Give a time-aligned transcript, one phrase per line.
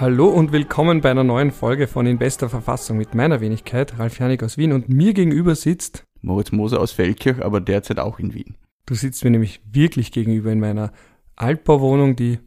[0.00, 4.18] Hallo und willkommen bei einer neuen Folge von In bester Verfassung mit meiner Wenigkeit, Ralf
[4.18, 8.32] Janik aus Wien und mir gegenüber sitzt Moritz Moser aus Feldkirch, aber derzeit auch in
[8.32, 8.54] Wien.
[8.86, 10.94] Du sitzt mir nämlich wirklich gegenüber in meiner
[11.36, 12.38] Altbauwohnung, die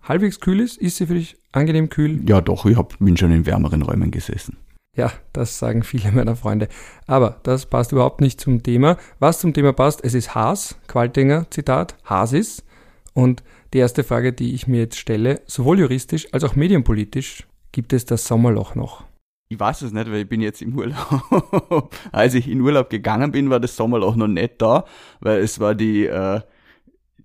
[0.00, 0.78] halbwegs kühl ist.
[0.78, 2.26] Ist sie für dich angenehm kühl?
[2.26, 4.56] Ja, doch, ich hab, bin schon in wärmeren Räumen gesessen.
[4.96, 6.68] Ja, das sagen viele meiner Freunde.
[7.06, 8.96] Aber das passt überhaupt nicht zum Thema.
[9.18, 12.64] Was zum Thema passt, es ist Haas, Qualtinger, Zitat, Haas ist.
[13.12, 13.42] Und
[13.72, 18.04] die erste Frage, die ich mir jetzt stelle, sowohl juristisch als auch medienpolitisch, gibt es
[18.04, 19.04] das Sommerloch noch?
[19.48, 21.90] Ich weiß es nicht, weil ich bin jetzt im Urlaub.
[22.12, 24.86] Als ich in Urlaub gegangen bin, war das Sommerloch noch nicht da,
[25.20, 26.40] weil es war die, äh,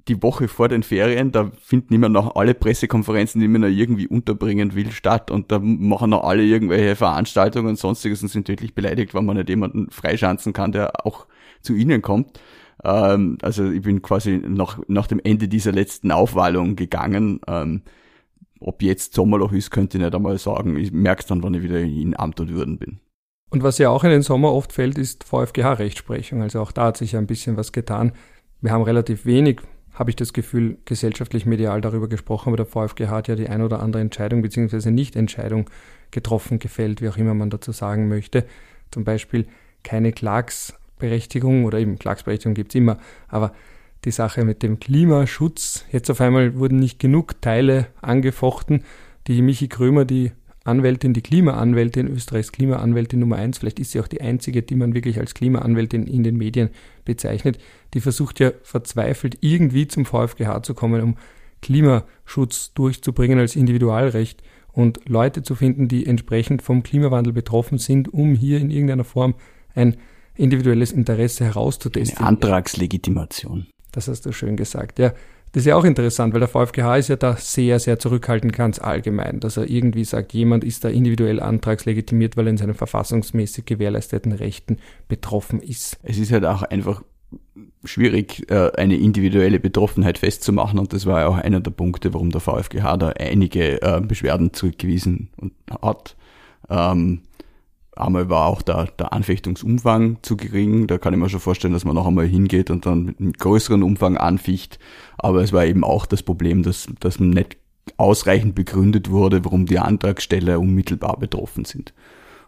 [0.09, 4.07] die Woche vor den Ferien, da finden immer noch alle Pressekonferenzen, die man noch irgendwie
[4.07, 8.73] unterbringen will, statt und da machen noch alle irgendwelche Veranstaltungen und sonstiges und sind tödlich
[8.73, 11.27] beleidigt, wenn man nicht jemanden freischanzen kann, der auch
[11.61, 12.39] zu ihnen kommt.
[12.83, 17.39] Ähm, also ich bin quasi nach, nach dem Ende dieser letzten Aufwallung gegangen.
[17.47, 17.81] Ähm,
[18.59, 20.77] ob jetzt Sommerloch ist, könnte ich nicht einmal sagen.
[20.77, 22.99] Ich merke es dann, wenn ich wieder in Amt und Würden bin.
[23.49, 26.41] Und was ja auch in den Sommer oft fällt, ist VfGH-Rechtsprechung.
[26.41, 28.11] Also auch da hat sich ja ein bisschen was getan.
[28.61, 29.61] Wir haben relativ wenig,
[29.93, 33.61] habe ich das Gefühl, gesellschaftlich medial darüber gesprochen, aber der VfGH hat ja die ein
[33.61, 34.91] oder andere Entscheidung bzw.
[34.91, 35.69] Nichtentscheidung
[36.11, 38.45] getroffen, gefällt, wie auch immer man dazu sagen möchte.
[38.91, 39.47] Zum Beispiel
[39.83, 40.11] keine
[40.97, 43.53] Klagsberechtigung oder eben Klagsberechtigung gibt's immer, aber
[44.05, 45.85] die Sache mit dem Klimaschutz.
[45.91, 48.83] Jetzt auf einmal wurden nicht genug Teile angefochten.
[49.27, 50.31] Die Michi Krömer, die
[50.63, 54.93] Anwältin, die Klimaanwältin, Österreichs Klimaanwältin Nummer eins, vielleicht ist sie auch die einzige, die man
[54.93, 56.69] wirklich als Klimaanwältin in den Medien
[57.05, 57.57] bezeichnet,
[57.93, 61.17] die versucht ja verzweifelt irgendwie zum VfGH zu kommen, um
[61.61, 68.35] Klimaschutz durchzubringen als Individualrecht und Leute zu finden, die entsprechend vom Klimawandel betroffen sind, um
[68.35, 69.35] hier in irgendeiner Form
[69.73, 69.97] ein
[70.37, 72.17] individuelles Interesse herauszutesten.
[72.17, 73.67] Eine Antragslegitimation.
[73.91, 74.99] Das hast du schön gesagt.
[74.99, 75.13] Ja,
[75.53, 78.79] das ist ja auch interessant, weil der VfGH ist ja da sehr, sehr zurückhaltend ganz
[78.79, 83.65] allgemein, dass er irgendwie sagt, jemand ist da individuell antragslegitimiert, weil er in seinen verfassungsmäßig
[83.65, 84.77] gewährleisteten Rechten
[85.07, 85.97] betroffen ist.
[86.03, 87.01] Es ist halt auch einfach
[87.83, 92.29] schwierig, äh, eine individuelle Betroffenheit festzumachen und das war ja auch einer der Punkte, warum
[92.29, 95.29] der VfGH da einige äh, Beschwerden zurückgewiesen
[95.81, 96.15] hat.
[96.69, 97.21] Ähm,
[97.99, 100.87] Einmal war auch der, der Anfechtungsumfang zu gering.
[100.87, 103.33] Da kann ich mir schon vorstellen, dass man noch einmal hingeht und dann mit einem
[103.33, 104.79] größeren Umfang anficht.
[105.17, 107.57] Aber es war eben auch das Problem, dass, dass nicht
[107.97, 111.93] ausreichend begründet wurde, warum die Antragsteller unmittelbar betroffen sind.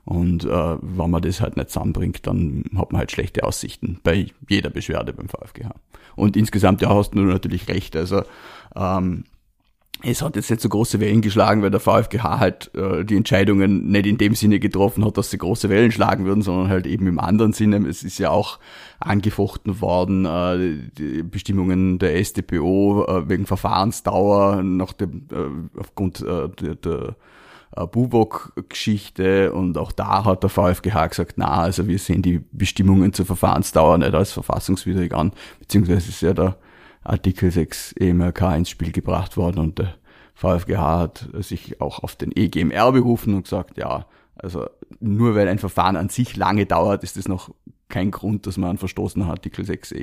[0.05, 4.27] Und äh, wenn man das halt nicht zusammenbringt, dann hat man halt schlechte Aussichten bei
[4.47, 5.71] jeder Beschwerde beim VfGH.
[6.15, 7.95] Und insgesamt, ja, hast du natürlich recht.
[7.95, 8.23] Also
[8.75, 9.25] ähm,
[10.01, 13.91] es hat jetzt nicht so große Wellen geschlagen, weil der VfGH halt äh, die Entscheidungen
[13.91, 17.05] nicht in dem Sinne getroffen hat, dass sie große Wellen schlagen würden, sondern halt eben
[17.07, 17.85] im anderen Sinne.
[17.87, 18.59] Es ist ja auch
[18.99, 26.47] angefochten worden, äh, die Bestimmungen der StPO äh, wegen Verfahrensdauer nach dem, äh, aufgrund äh,
[26.47, 27.15] der, der
[27.75, 33.11] äh, Bubok-Geschichte und auch da hat der VfGH gesagt, na, also wir sehen die Bestimmungen
[33.11, 36.55] zur Verfahrensdauer nicht als verfassungswidrig an, beziehungsweise ist ja der
[37.03, 39.95] Artikel 6 EMRK ins Spiel gebracht worden und der
[40.33, 44.05] VfGH hat sich auch auf den EGMR berufen und gesagt, ja,
[44.35, 44.67] also
[44.99, 47.53] nur weil ein Verfahren an sich lange dauert, ist das noch
[47.89, 49.93] kein Grund, dass man einen verstoßenen Artikel 6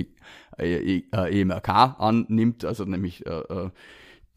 [0.58, 1.68] EMRK
[1.98, 3.70] annimmt, also nämlich äh, äh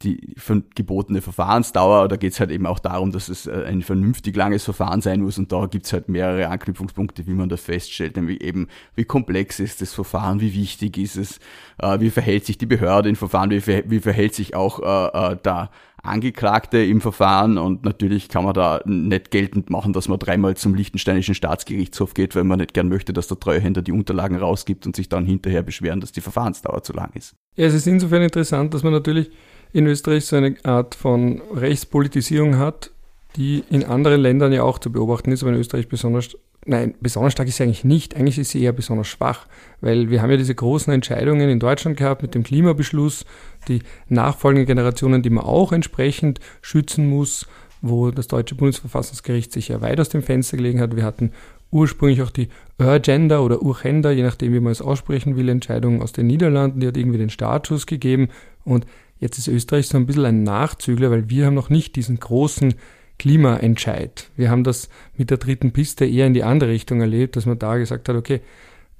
[0.03, 0.35] die
[0.75, 4.63] gebotene Verfahrensdauer, da geht es halt eben auch darum, dass es äh, ein vernünftig langes
[4.63, 8.41] Verfahren sein muss und da gibt es halt mehrere Anknüpfungspunkte, wie man das feststellt, nämlich
[8.41, 11.39] eben, wie komplex ist das Verfahren, wie wichtig ist es,
[11.79, 15.69] äh, wie verhält sich die Behörde im Verfahren, wie, verhält sich auch äh, der
[16.01, 20.75] Angeklagte im Verfahren und natürlich kann man da nicht geltend machen, dass man dreimal zum
[20.75, 24.95] Liechtensteinischen Staatsgerichtshof geht, weil man nicht gern möchte, dass der Treuhänder die Unterlagen rausgibt und
[24.95, 27.35] sich dann hinterher beschweren, dass die Verfahrensdauer zu lang ist.
[27.55, 29.29] Ja, es ist insofern interessant, dass man natürlich
[29.71, 32.91] in Österreich so eine Art von Rechtspolitisierung hat,
[33.35, 36.35] die in anderen Ländern ja auch zu beobachten ist, aber in Österreich besonders,
[36.65, 38.15] nein, besonders stark ist sie eigentlich nicht.
[38.15, 39.47] Eigentlich ist sie eher besonders schwach,
[39.81, 43.25] weil wir haben ja diese großen Entscheidungen in Deutschland gehabt mit dem Klimabeschluss,
[43.67, 47.45] die nachfolgenden Generationen, die man auch entsprechend schützen muss,
[47.81, 50.95] wo das deutsche Bundesverfassungsgericht sich ja weit aus dem Fenster gelegen hat.
[50.95, 51.31] Wir hatten
[51.71, 52.49] ursprünglich auch die
[52.79, 56.87] Urgender oder Urgender, je nachdem wie man es aussprechen will, Entscheidung aus den Niederlanden, die
[56.87, 58.29] hat irgendwie den Startschuss gegeben
[58.65, 58.85] und
[59.19, 62.75] Jetzt ist Österreich so ein bisschen ein Nachzügler, weil wir haben noch nicht diesen großen
[63.17, 64.29] Klimaentscheid.
[64.37, 67.59] Wir haben das mit der dritten Piste eher in die andere Richtung erlebt, dass man
[67.59, 68.41] da gesagt hat, okay,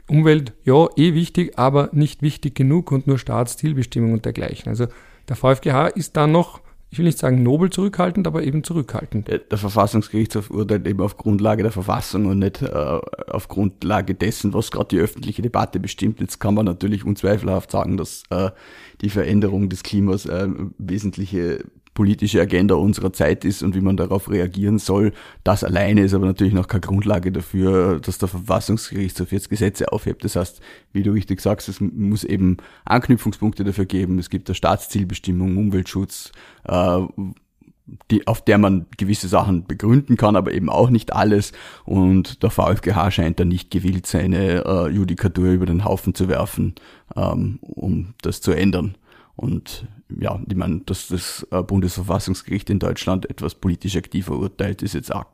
[0.08, 4.70] Umwelt, ja, eh wichtig, aber nicht wichtig genug und nur Staatszielbestimmung und dergleichen.
[4.70, 4.88] Also
[5.30, 9.28] der VfGH ist da noch ich will nicht sagen nobel zurückhaltend, aber eben zurückhaltend.
[9.28, 14.72] Der Verfassungsgerichtshof urteilt eben auf Grundlage der Verfassung und nicht äh, auf Grundlage dessen, was
[14.72, 16.20] gerade die öffentliche Debatte bestimmt.
[16.20, 18.50] Jetzt kann man natürlich unzweifelhaft sagen, dass äh,
[19.02, 20.48] die Veränderung des Klimas äh,
[20.80, 21.64] wesentliche
[22.00, 25.12] politische Agenda unserer Zeit ist und wie man darauf reagieren soll.
[25.44, 30.24] Das alleine ist aber natürlich noch keine Grundlage dafür, dass der Verfassungsgerichtshof jetzt Gesetze aufhebt.
[30.24, 30.62] Das heißt,
[30.94, 32.56] wie du richtig sagst, es muss eben
[32.86, 34.18] Anknüpfungspunkte dafür geben.
[34.18, 36.32] Es gibt eine Staatszielbestimmung, Umweltschutz,
[36.70, 37.02] äh,
[38.12, 41.52] die, auf der man gewisse Sachen begründen kann, aber eben auch nicht alles.
[41.84, 46.76] Und der VfGH scheint da nicht gewillt, seine äh, Judikatur über den Haufen zu werfen,
[47.18, 48.96] ähm, um das zu ändern.
[49.40, 49.88] Und
[50.20, 55.16] ja, ich meine, dass das äh, Bundesverfassungsgericht in Deutschland etwas politisch aktiver urteilt, ist jetzt
[55.16, 55.26] auch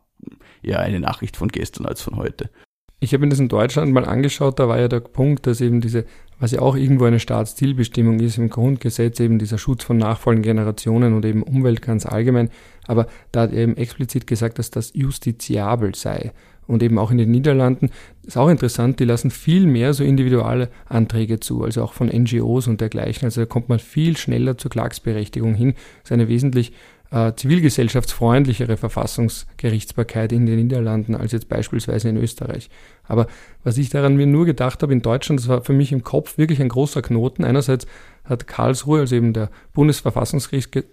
[0.61, 2.51] eher eine Nachricht von gestern als von heute.
[2.99, 5.81] Ich habe mir das in Deutschland mal angeschaut, da war ja der Punkt, dass eben
[5.81, 6.05] diese,
[6.39, 11.13] was ja auch irgendwo eine Staatszielbestimmung ist im Grundgesetz, eben dieser Schutz von nachfolgenden Generationen
[11.13, 12.49] und eben Umwelt ganz allgemein,
[12.87, 16.31] aber da hat er eben explizit gesagt, dass das justiziabel sei.
[16.67, 17.91] Und eben auch in den Niederlanden
[18.23, 22.67] ist auch interessant, die lassen viel mehr so individuelle Anträge zu, also auch von NGOs
[22.67, 23.25] und dergleichen.
[23.25, 25.73] Also da kommt man viel schneller zur Klagsberechtigung hin.
[26.01, 26.73] Das ist eine wesentlich
[27.11, 32.69] äh, zivilgesellschaftsfreundlichere Verfassungsgerichtsbarkeit in den Niederlanden als jetzt beispielsweise in Österreich.
[33.03, 33.27] Aber
[33.63, 36.37] was ich daran mir nur gedacht habe in Deutschland, das war für mich im Kopf
[36.37, 37.43] wirklich ein großer Knoten.
[37.43, 37.85] Einerseits
[38.23, 40.83] hat Karlsruhe, also eben der Bundesverfassungsgericht,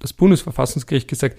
[0.00, 1.36] das Bundesverfassungsgericht gesagt,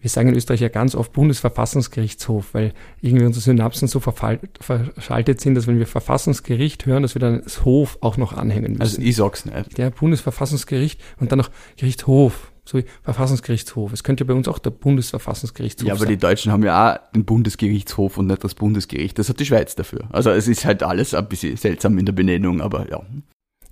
[0.00, 5.54] wir sagen in Österreich ja ganz oft Bundesverfassungsgerichtshof, weil irgendwie unsere Synapsen so verschaltet sind,
[5.54, 8.82] dass wenn wir Verfassungsgericht hören, dass wir dann das Hof auch noch anhängen müssen.
[8.82, 9.76] Also ich sag's nicht.
[9.78, 13.92] Der Bundesverfassungsgericht und dann noch Gerichtshof so wie Verfassungsgerichtshof.
[13.92, 15.88] Es könnte ja bei uns auch der Bundesverfassungsgerichtshof sein.
[15.88, 16.10] Ja, aber sein.
[16.10, 19.18] die Deutschen haben ja auch den Bundesgerichtshof und nicht das Bundesgericht.
[19.18, 20.08] Das hat die Schweiz dafür.
[20.10, 23.02] Also es ist halt alles ein bisschen seltsam in der Benennung, aber ja.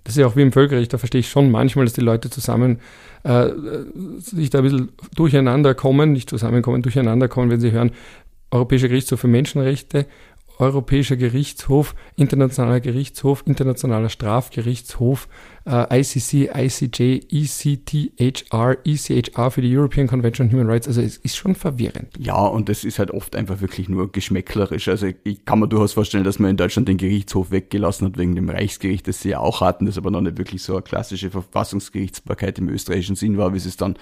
[0.08, 2.30] Das ist ja auch wie im Völkerrecht, da verstehe ich schon manchmal, dass die Leute
[2.30, 2.80] zusammen
[3.24, 3.50] äh,
[4.18, 7.90] sich da ein bisschen durcheinander kommen, nicht zusammenkommen, durcheinander kommen, wenn sie hören,
[8.50, 10.06] Europäischer Gerichtshof für Menschenrechte
[10.58, 15.28] Europäischer Gerichtshof, Internationaler Gerichtshof, Internationaler Strafgerichtshof,
[15.64, 20.88] äh, ICC, ICJ, ECTHR, ECHR für die European Convention on Human Rights.
[20.88, 22.08] Also es ist schon verwirrend.
[22.18, 24.88] Ja, und es ist halt oft einfach wirklich nur geschmäcklerisch.
[24.88, 28.34] Also ich kann mir durchaus vorstellen, dass man in Deutschland den Gerichtshof weggelassen hat wegen
[28.34, 31.30] dem Reichsgericht, das sie ja auch hatten, das aber noch nicht wirklich so eine klassische
[31.30, 33.96] Verfassungsgerichtsbarkeit im österreichischen Sinn war, wie sie es dann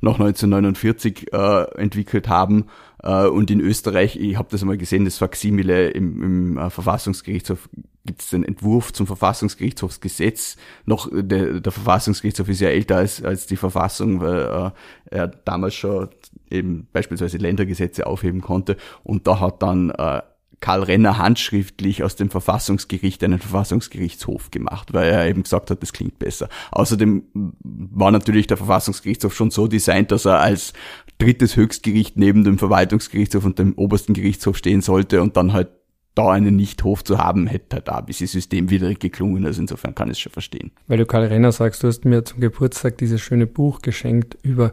[0.00, 2.66] nach 1949 äh, entwickelt haben.
[3.04, 7.68] Äh, und in Österreich, ich habe das einmal gesehen, das Faximile im, im äh, Verfassungsgerichtshof
[8.06, 10.56] gibt es den Entwurf zum Verfassungsgerichtshofsgesetz.
[10.84, 14.72] Noch der, der Verfassungsgerichtshof ist ja älter als, als die Verfassung, weil
[15.10, 16.08] äh, er damals schon
[16.50, 18.76] eben beispielsweise Ländergesetze aufheben konnte.
[19.04, 20.20] Und da hat dann äh,
[20.64, 25.92] Karl Renner handschriftlich aus dem Verfassungsgericht einen Verfassungsgerichtshof gemacht, weil er eben gesagt hat, das
[25.92, 26.48] klingt besser.
[26.70, 27.24] Außerdem
[27.62, 30.72] war natürlich der Verfassungsgerichtshof schon so designt, dass er als
[31.18, 35.68] drittes Höchstgericht neben dem Verwaltungsgerichtshof und dem obersten Gerichtshof stehen sollte und dann halt
[36.14, 39.44] da einen Nichthof zu haben, hätte halt da ein bisschen systemwidrig geklungen.
[39.44, 40.70] Also insofern kann ich es schon verstehen.
[40.86, 44.72] Weil du Karl Renner sagst, du hast mir zum Geburtstag dieses schöne Buch geschenkt über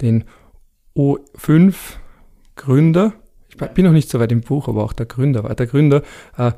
[0.00, 0.24] den
[0.94, 1.74] O5
[2.56, 3.14] Gründer
[3.62, 6.02] ich bin noch nicht so weit im Buch, aber auch der Gründer war der Gründer.
[6.36, 6.52] Äh,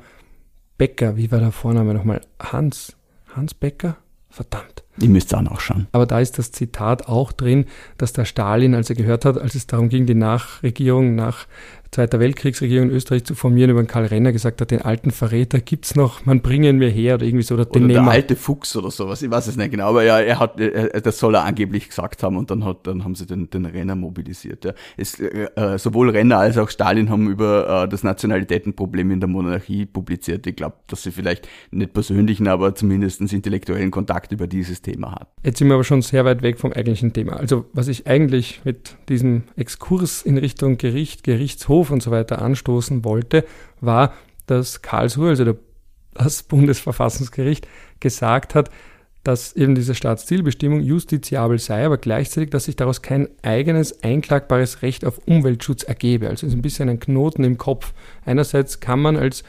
[0.79, 2.23] Becker, wie war der Vorname nochmal?
[2.41, 2.97] Hans,
[3.35, 3.99] Hans Becker?
[4.29, 4.85] Verdammt.
[4.99, 5.87] Ich müsste auch nachschauen.
[5.93, 7.67] Aber da ist das Zitat auch drin,
[7.99, 11.47] dass der Stalin, als er gehört hat, als es darum ging, die Nachregierung nach
[11.91, 15.61] Zweiter Weltkriegsregierung in Österreich zu formieren, über den Karl Renner gesagt hat, den alten Verräter
[15.61, 17.55] gibt's noch, man bringe ihn mir her oder irgendwie so.
[17.55, 20.19] Oder, den oder der alte Fuchs oder sowas, ich weiß es nicht genau, aber ja,
[20.21, 23.27] er hat, er, das soll er angeblich gesagt haben und dann hat, dann haben sie
[23.27, 24.65] den, den Renner mobilisiert.
[24.65, 24.73] Ja.
[24.97, 29.29] Es, äh, äh sowohl Renner als auch Stalin haben über äh, das Nationalitätenproblem in der
[29.29, 30.47] Monarchie publiziert.
[30.47, 35.29] Ich glaube, dass sie vielleicht nicht persönlichen, aber zumindest intellektuellen Kontakt über dieses Thema hat.
[35.45, 37.35] Jetzt sind wir aber schon sehr weit weg vom eigentlichen Thema.
[37.35, 42.41] Also was ich eigentlich mit diesem Exkurs in Richtung Gericht, Gerichtshof Hof und so weiter
[42.41, 43.45] anstoßen wollte,
[43.81, 44.15] war,
[44.47, 45.55] dass Karlsruhe, also
[46.15, 47.69] das Bundesverfassungsgericht,
[48.01, 48.71] gesagt hat,
[49.23, 55.05] dass eben diese Staatszielbestimmung justiziabel sei, aber gleichzeitig, dass sich daraus kein eigenes einklagbares Recht
[55.05, 56.29] auf Umweltschutz ergebe.
[56.29, 57.93] Also ist ein bisschen ein Knoten im Kopf.
[58.25, 59.43] Einerseits kann man als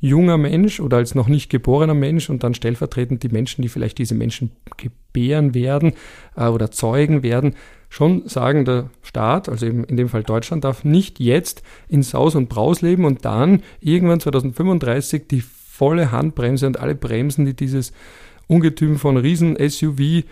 [0.00, 3.96] junger Mensch oder als noch nicht geborener Mensch und dann stellvertretend die Menschen, die vielleicht
[3.96, 5.94] diese Menschen gebären werden
[6.36, 7.54] äh, oder zeugen werden,
[7.92, 12.34] schon sagen, der Staat, also eben in dem Fall Deutschland, darf nicht jetzt in Saus
[12.34, 17.92] und Braus leben und dann irgendwann 2035 die volle Handbremse und alle Bremsen, die dieses
[18.46, 20.24] Ungetüm von Riesen-SUV,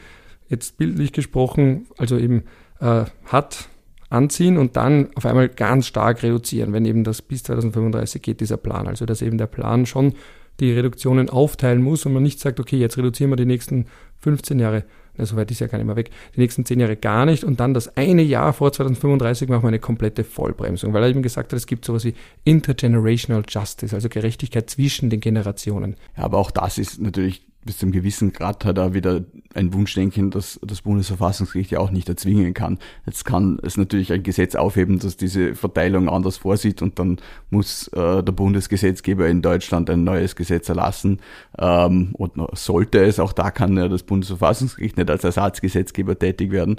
[0.48, 2.44] jetzt bildlich gesprochen, also eben
[2.80, 3.68] äh, hat,
[4.08, 8.56] anziehen und dann auf einmal ganz stark reduzieren, wenn eben das bis 2035 geht, dieser
[8.56, 8.88] Plan.
[8.88, 10.14] Also dass eben der Plan schon
[10.60, 13.84] die Reduktionen aufteilen muss und man nicht sagt, okay, jetzt reduzieren wir die nächsten
[14.20, 14.84] 15 Jahre,
[15.20, 17.44] na, so weit ist ja gar nicht mehr weg, die nächsten 10 Jahre gar nicht
[17.44, 21.22] und dann das eine Jahr vor 2035 machen wir eine komplette Vollbremsung, weil er eben
[21.22, 25.96] gesagt hat, es gibt sowas wie Intergenerational Justice, also Gerechtigkeit zwischen den Generationen.
[26.16, 29.22] Ja, aber auch das ist natürlich bis zum gewissen Grad hat er wieder
[29.54, 32.78] ein Wunschdenken, dass das Bundesverfassungsgericht ja auch nicht erzwingen kann.
[33.04, 37.18] Jetzt kann es natürlich ein Gesetz aufheben, das diese Verteilung anders vorsieht und dann
[37.50, 41.20] muss äh, der Bundesgesetzgeber in Deutschland ein neues Gesetz erlassen
[41.58, 46.76] ähm, und sollte es, auch da kann ja das Bundesverfassungsgericht nicht als Ersatzgesetzgeber tätig werden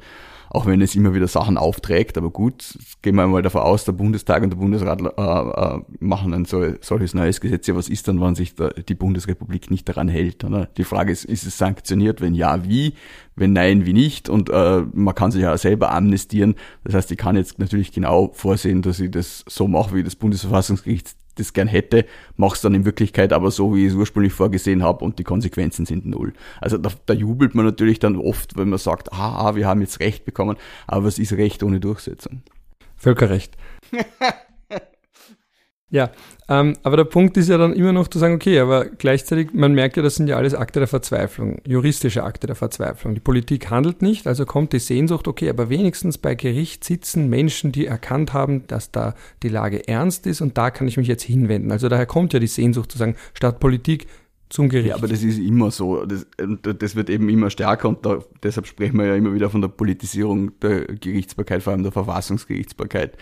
[0.54, 2.18] auch wenn es immer wieder Sachen aufträgt.
[2.18, 6.34] Aber gut, gehen wir mal davon aus, der Bundestag und der Bundesrat äh, äh, machen
[6.34, 7.68] ein so, solches neues Gesetz.
[7.68, 10.44] Ja, was ist dann, wenn sich der, die Bundesrepublik nicht daran hält?
[10.44, 10.66] Oder?
[10.66, 12.20] Die Frage ist, ist es sanktioniert?
[12.20, 12.96] Wenn ja, wie?
[13.38, 14.28] Wenn nein, wie nicht?
[14.28, 16.56] Und äh, man kann sich ja selber amnestieren.
[16.84, 20.18] Das heißt, ich kann jetzt natürlich genau vorsehen, dass ich das so mache, wie das
[20.18, 24.84] Bundesverfassungsgericht das gern hätte, mach's dann in Wirklichkeit aber so, wie ich es ursprünglich vorgesehen
[24.84, 26.34] habe und die Konsequenzen sind null.
[26.60, 30.00] Also da, da jubelt man natürlich dann oft, wenn man sagt, ah, wir haben jetzt
[30.00, 30.58] Recht bekommen,
[30.88, 32.44] aber was ist Recht ohne Durchsetzung?
[32.98, 33.58] Völkerrecht.
[35.92, 36.10] Ja,
[36.48, 39.74] ähm, aber der Punkt ist ja dann immer noch zu sagen, okay, aber gleichzeitig, man
[39.74, 43.14] merkt ja, das sind ja alles Akte der Verzweiflung, juristische Akte der Verzweiflung.
[43.14, 47.74] Die Politik handelt nicht, also kommt die Sehnsucht, okay, aber wenigstens bei Gericht sitzen Menschen,
[47.74, 51.24] die erkannt haben, dass da die Lage ernst ist und da kann ich mich jetzt
[51.24, 51.74] hinwenden.
[51.74, 54.08] Also daher kommt ja die Sehnsucht zu sagen, statt Politik
[54.48, 54.90] zum Gericht.
[54.90, 56.06] Ja, aber das ist immer so.
[56.06, 59.60] Das, das wird eben immer stärker und da, deshalb sprechen wir ja immer wieder von
[59.60, 63.18] der Politisierung der Gerichtsbarkeit, vor allem der Verfassungsgerichtsbarkeit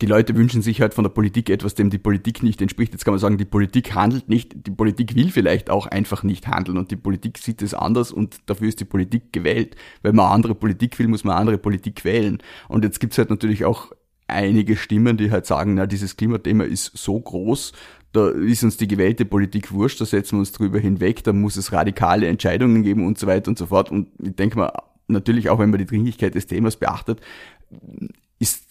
[0.00, 2.92] die Leute wünschen sich halt von der Politik etwas, dem die Politik nicht entspricht.
[2.92, 6.46] Jetzt kann man sagen, die Politik handelt nicht, die Politik will vielleicht auch einfach nicht
[6.46, 9.76] handeln und die Politik sieht es anders und dafür ist die Politik gewählt.
[10.02, 12.38] Wenn man andere Politik will, muss man andere Politik wählen.
[12.68, 13.92] Und jetzt gibt's halt natürlich auch
[14.26, 17.72] einige Stimmen, die halt sagen, na, dieses Klimathema ist so groß,
[18.12, 21.56] da ist uns die gewählte Politik wurscht, da setzen wir uns drüber hinweg, da muss
[21.56, 23.90] es radikale Entscheidungen geben und so weiter und so fort.
[23.90, 24.72] Und ich denke mal,
[25.08, 27.20] natürlich auch wenn man die Dringlichkeit des Themas beachtet,
[28.38, 28.69] ist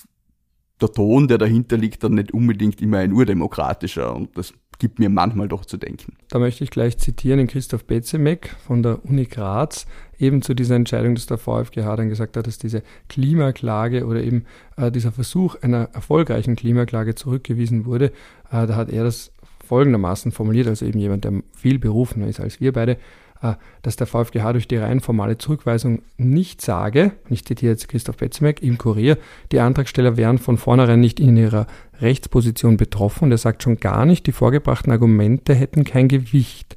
[0.81, 5.09] der Ton, der dahinter liegt, dann nicht unbedingt immer ein urdemokratischer und das gibt mir
[5.09, 6.13] manchmal doch zu denken.
[6.29, 9.85] Da möchte ich gleich zitieren den Christoph Betzemek von der Uni Graz,
[10.17, 14.45] eben zu dieser Entscheidung, dass der VfGH dann gesagt hat, dass diese Klimaklage oder eben
[14.77, 18.05] äh, dieser Versuch einer erfolgreichen Klimaklage zurückgewiesen wurde.
[18.51, 19.33] Äh, da hat er das
[19.65, 22.97] folgendermaßen formuliert, also eben jemand, der viel berufener ist als wir beide.
[23.41, 23.53] Äh,
[23.83, 28.61] dass der VfGH durch die rein formale Zurückweisung nicht sage, ich zitiere jetzt Christoph Betzemek
[28.61, 29.17] im Kurier,
[29.53, 31.65] die Antragsteller wären von vornherein nicht in ihrer
[32.01, 36.75] Rechtsposition betroffen und er sagt schon gar nicht, die vorgebrachten Argumente hätten kein Gewicht.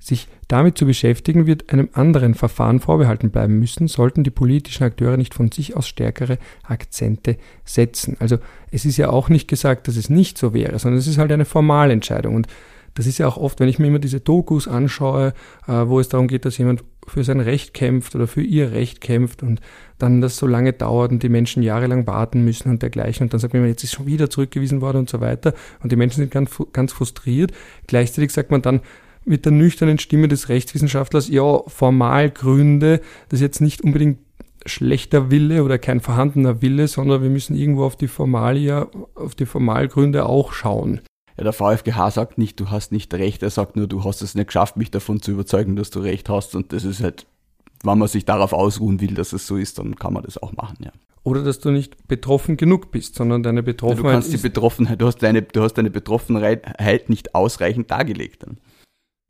[0.00, 5.16] Sich damit zu beschäftigen, wird einem anderen Verfahren vorbehalten bleiben müssen, sollten die politischen Akteure
[5.16, 8.16] nicht von sich aus stärkere Akzente setzen.
[8.18, 8.38] Also
[8.72, 11.30] es ist ja auch nicht gesagt, dass es nicht so wäre, sondern es ist halt
[11.30, 12.34] eine Formalentscheidung.
[12.34, 12.48] Und
[12.94, 15.34] das ist ja auch oft, wenn ich mir immer diese Dokus anschaue,
[15.66, 19.00] äh, wo es darum geht, dass jemand für sein Recht kämpft oder für ihr Recht
[19.00, 19.60] kämpft und
[19.98, 23.40] dann das so lange dauert und die Menschen jahrelang warten müssen und dergleichen und dann
[23.40, 26.30] sagt man, jetzt ist schon wieder zurückgewiesen worden und so weiter und die Menschen sind
[26.30, 27.52] ganz, ganz frustriert.
[27.86, 28.80] Gleichzeitig sagt man dann,
[29.24, 34.18] mit der nüchternen Stimme des Rechtswissenschaftlers, ja, Formalgründe, das ist jetzt nicht unbedingt
[34.66, 39.46] schlechter Wille oder kein vorhandener Wille, sondern wir müssen irgendwo auf die Formalia, auf die
[39.46, 41.00] Formalgründe auch schauen.
[41.36, 44.34] Ja, der VfGH sagt nicht, du hast nicht recht, er sagt nur, du hast es
[44.34, 46.54] nicht geschafft, mich davon zu überzeugen, dass du recht hast.
[46.54, 47.26] Und das ist halt,
[47.82, 50.52] wenn man sich darauf ausruhen will, dass es so ist, dann kann man das auch
[50.52, 50.92] machen, ja.
[51.24, 54.04] Oder dass du nicht betroffen genug bist, sondern deine Betroffenheit.
[54.04, 58.42] Ja, du kannst die Betroffenheit, du hast deine, du hast deine Betroffenheit nicht ausreichend dargelegt.
[58.42, 58.58] Dann.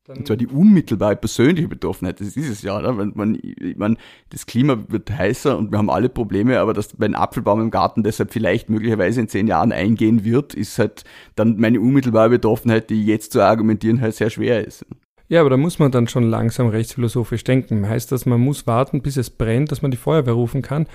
[0.04, 2.76] Dann und zwar die unmittelbare persönliche Betroffenheit, das ist es ja.
[2.76, 2.92] Oder?
[2.92, 3.38] Man, man,
[3.76, 3.96] man,
[4.30, 8.02] das Klima wird heißer und wir haben alle Probleme, aber dass mein Apfelbaum im Garten
[8.02, 11.04] deshalb vielleicht möglicherweise in zehn Jahren eingehen wird, ist halt
[11.36, 14.84] dann meine unmittelbare Betroffenheit, die jetzt zu argumentieren halt sehr schwer ist.
[15.28, 17.88] Ja, aber da muss man dann schon langsam rechtsphilosophisch denken.
[17.88, 20.86] Heißt das, man muss warten, bis es brennt, dass man die Feuerwehr rufen kann?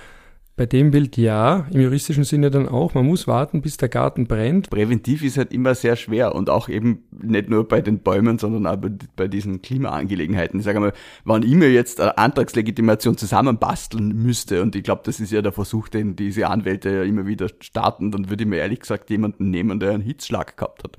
[0.58, 2.92] Bei dem Bild ja, im juristischen Sinne dann auch.
[2.92, 4.68] Man muss warten, bis der Garten brennt.
[4.70, 8.66] Präventiv ist halt immer sehr schwer und auch eben nicht nur bei den Bäumen, sondern
[8.66, 8.76] auch
[9.14, 10.58] bei diesen Klimaangelegenheiten.
[10.58, 10.92] Ich sage mal,
[11.24, 15.52] wenn ich mir jetzt eine Antragslegitimation zusammenbasteln müsste und ich glaube, das ist ja der
[15.52, 19.50] Versuch, den diese Anwälte ja immer wieder starten, dann würde ich mir ehrlich gesagt jemanden
[19.50, 20.98] nehmen, der einen Hitzschlag gehabt hat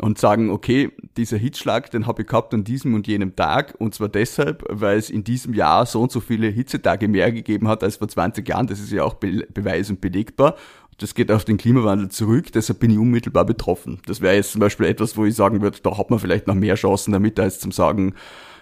[0.00, 3.94] und sagen, okay, dieser Hitzschlag, den habe ich gehabt an diesem und jenem Tag und
[3.94, 7.82] zwar deshalb, weil es in diesem Jahr so und so viele Hitzetage mehr gegeben hat
[7.82, 10.56] als vor 20 Jahren, das ist ja auch be beweis- und belegbar.
[10.98, 14.00] Das geht auf den Klimawandel zurück, deshalb bin ich unmittelbar betroffen.
[14.06, 16.54] Das wäre jetzt zum Beispiel etwas, wo ich sagen würde, da hat man vielleicht noch
[16.54, 18.14] mehr Chancen damit, als zum sagen,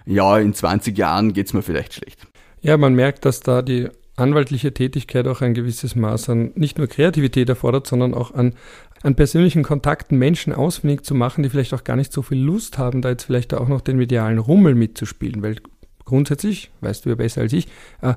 [0.06, 2.26] ja, in 20 Jahren geht's mir vielleicht schlecht.
[2.60, 6.88] Ja, man merkt, dass da die anwaltliche Tätigkeit auch ein gewisses Maß an nicht nur
[6.88, 8.54] Kreativität erfordert, sondern auch an,
[9.02, 12.78] an persönlichen Kontakten Menschen ausfindig zu machen, die vielleicht auch gar nicht so viel Lust
[12.78, 15.42] haben, da jetzt vielleicht auch noch den medialen Rummel mitzuspielen.
[15.42, 15.56] Weil
[16.04, 17.68] grundsätzlich, weißt du ja besser als ich,
[18.02, 18.14] äh,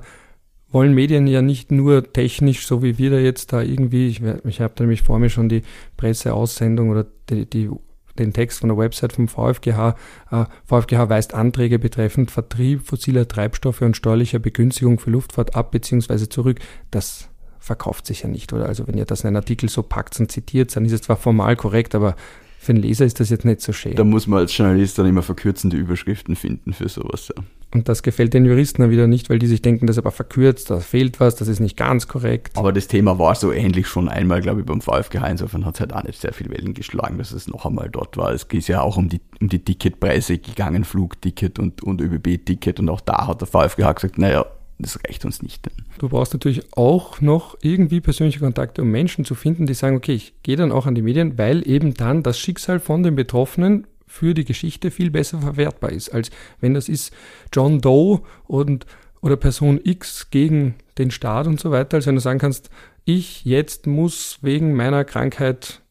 [0.70, 4.60] wollen Medien ja nicht nur technisch, so wie wir da jetzt da irgendwie, ich, ich
[4.60, 5.62] habe da nämlich vor mir schon die
[5.96, 7.70] Presseaussendung oder die, die
[8.18, 9.96] den Text von der Website vom VfGH.
[10.30, 16.28] Äh, VfGH weist Anträge betreffend Vertrieb fossiler Treibstoffe und steuerlicher Begünstigung für Luftfahrt ab bzw.
[16.28, 16.58] zurück.
[16.90, 17.28] Das
[17.62, 18.66] verkauft sich ja nicht, oder?
[18.66, 21.16] Also wenn ihr das in einen Artikel so packt und zitiert, dann ist es zwar
[21.16, 22.16] formal korrekt, aber
[22.58, 23.94] für den Leser ist das jetzt nicht so schön.
[23.94, 27.42] Da muss man als Journalist dann immer verkürzende Überschriften finden für sowas, ja.
[27.74, 30.10] Und das gefällt den Juristen dann wieder nicht, weil die sich denken, das ist aber
[30.10, 32.58] verkürzt, da fehlt was, das ist nicht ganz korrekt.
[32.58, 35.26] Aber das Thema war so ähnlich schon einmal, glaube ich, beim VfGH.
[35.26, 38.18] Insofern hat es halt auch nicht sehr viel Wellen geschlagen, dass es noch einmal dort
[38.18, 38.30] war.
[38.32, 42.78] Es ist ja auch um die, um die Ticketpreise gegangen, Flugticket und, und ÖBB-Ticket.
[42.78, 44.44] Und auch da hat der VfGH gesagt, naja,
[44.82, 45.70] das reicht uns nicht.
[45.98, 50.14] Du brauchst natürlich auch noch irgendwie persönliche Kontakte, um Menschen zu finden, die sagen, okay,
[50.14, 53.86] ich gehe dann auch an die Medien, weil eben dann das Schicksal von den Betroffenen
[54.06, 57.14] für die Geschichte viel besser verwertbar ist, als wenn das ist
[57.52, 58.86] John Doe und
[59.22, 62.70] oder Person X gegen den Staat und so weiter, als wenn du sagen kannst,
[63.04, 65.81] ich jetzt muss wegen meiner Krankheit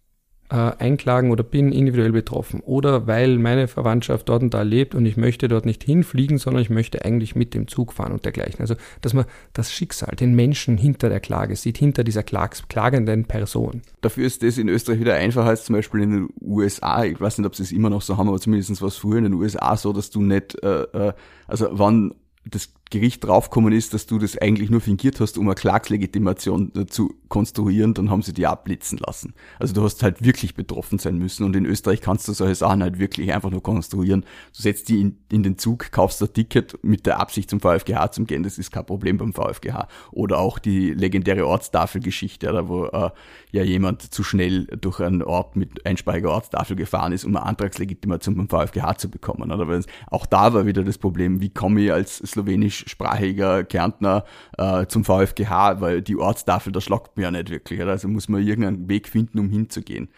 [0.52, 5.06] äh, einklagen oder bin individuell betroffen oder weil meine Verwandtschaft dort und da lebt und
[5.06, 8.60] ich möchte dort nicht hinfliegen, sondern ich möchte eigentlich mit dem Zug fahren und dergleichen.
[8.60, 13.26] Also, dass man das Schicksal, den Menschen hinter der Klage sieht, hinter dieser Klags klagenden
[13.26, 13.82] Person.
[14.02, 17.06] Dafür ist das in Österreich wieder einfacher als zum Beispiel in den USA.
[17.06, 19.20] Ich weiß nicht, ob sie es immer noch so haben, aber zumindest war es früher
[19.20, 21.14] in den USA so, dass du nicht, äh, äh
[21.48, 22.14] also wann
[22.46, 26.86] das Gericht draufgekommen ist, dass du das eigentlich nur fingiert hast, um eine Klagslegitimation äh,
[26.86, 29.34] zu konstruieren, dann haben sie die abblitzen lassen.
[29.58, 32.84] Also du hast halt wirklich betroffen sein müssen und in Österreich kannst du solche Sachen
[32.84, 34.26] halt wirklich einfach nur konstruieren.
[34.56, 38.12] Du setzt die in, in den Zug, kaufst ein Ticket mit der Absicht zum VfGH
[38.12, 39.88] zu gehen, das ist kein Problem beim VfGH.
[40.12, 43.10] Oder auch die legendäre Ortstafelgeschichte, wo äh,
[43.52, 48.36] ja jemand zu schnell durch einen Ort mit einsprachiger Ortstafel gefahren ist, um eine Antragslegitimation
[48.36, 49.50] beim VfGH zu bekommen.
[49.50, 49.82] Oder?
[50.10, 54.26] Auch da war wieder das Problem, wie komme ich als slowenisch englischsprachiger Kärntner
[54.58, 57.82] äh, zum VfGH, weil die Ortstafel, da schlagt mir ja nicht wirklich.
[57.82, 60.10] Also muss man irgendeinen Weg finden, um hinzugehen.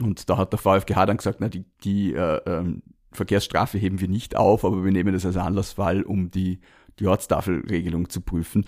[0.00, 4.08] Und da hat der VfGH dann gesagt, na, die, die äh, ähm, Verkehrsstrafe heben wir
[4.08, 6.60] nicht auf, aber wir nehmen das als Anlassfall, um die,
[6.98, 8.66] die Ortstafelregelung zu prüfen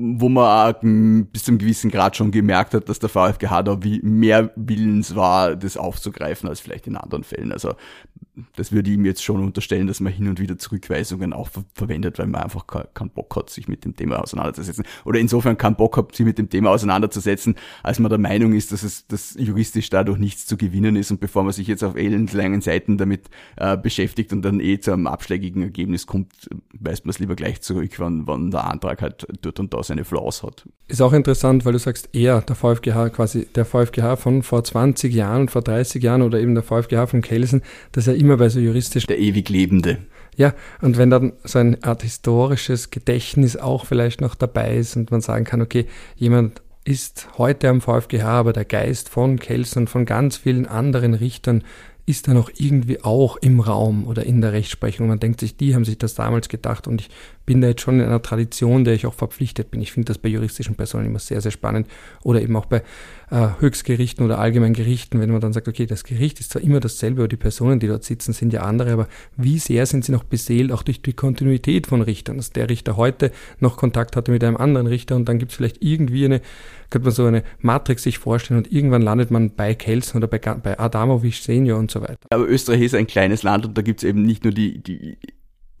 [0.00, 3.82] wo man auch bis zu einem gewissen Grad schon gemerkt hat, dass der VfGH da
[3.82, 7.52] wie mehr willens war, das aufzugreifen als vielleicht in anderen Fällen.
[7.52, 7.74] Also
[8.56, 12.18] das würde ihm jetzt schon unterstellen, dass man hin und wieder Zurückweisungen auch ver verwendet,
[12.18, 14.84] weil man einfach keinen Bock hat, sich mit dem Thema auseinanderzusetzen.
[15.04, 18.72] Oder insofern keinen Bock hat, sich mit dem Thema auseinanderzusetzen, als man der Meinung ist,
[18.72, 21.96] dass es dass juristisch dadurch nichts zu gewinnen ist und bevor man sich jetzt auf
[21.96, 27.10] elendlangen Seiten damit äh, beschäftigt und dann eh zu einem abschlägigen Ergebnis kommt, weist man
[27.10, 30.66] es lieber gleich zurück, wann, wann der Antrag halt dort und da seine Flaws hat.
[30.88, 35.14] Ist auch interessant, weil du sagst, er, der VfGH, quasi der VfGH von vor 20
[35.14, 38.48] Jahren und vor 30 Jahren oder eben der VfGH von Kelsen, dass er immer bei
[38.48, 39.06] so juristisch.
[39.06, 39.98] Der ewig Lebende.
[40.36, 45.10] Ja, und wenn dann so eine Art historisches Gedächtnis auch vielleicht noch dabei ist und
[45.10, 49.88] man sagen kann, okay, jemand ist heute am VfGH, aber der Geist von Kelsen und
[49.88, 51.64] von ganz vielen anderen Richtern
[52.06, 55.08] ist da noch irgendwie auch im Raum oder in der Rechtsprechung.
[55.08, 57.10] Man denkt sich, die haben sich das damals gedacht und ich
[57.48, 59.80] bin da jetzt schon in einer Tradition, der ich auch verpflichtet bin.
[59.80, 61.86] Ich finde das bei juristischen Personen immer sehr, sehr spannend
[62.22, 62.82] oder eben auch bei
[63.30, 66.78] äh, Höchstgerichten oder allgemeinen Gerichten, wenn man dann sagt, okay, das Gericht ist zwar immer
[66.78, 69.08] dasselbe, aber die Personen, die dort sitzen, sind ja andere, aber
[69.38, 72.98] wie sehr sind sie noch beseelt, auch durch die Kontinuität von Richtern, dass der Richter
[72.98, 76.42] heute noch Kontakt hatte mit einem anderen Richter und dann gibt es vielleicht irgendwie eine,
[76.90, 80.36] könnte man so eine Matrix sich vorstellen und irgendwann landet man bei Kelsen oder bei,
[80.36, 82.26] bei Adamovic Senior und so weiter.
[82.28, 85.16] Aber Österreich ist ein kleines Land und da gibt es eben nicht nur die, die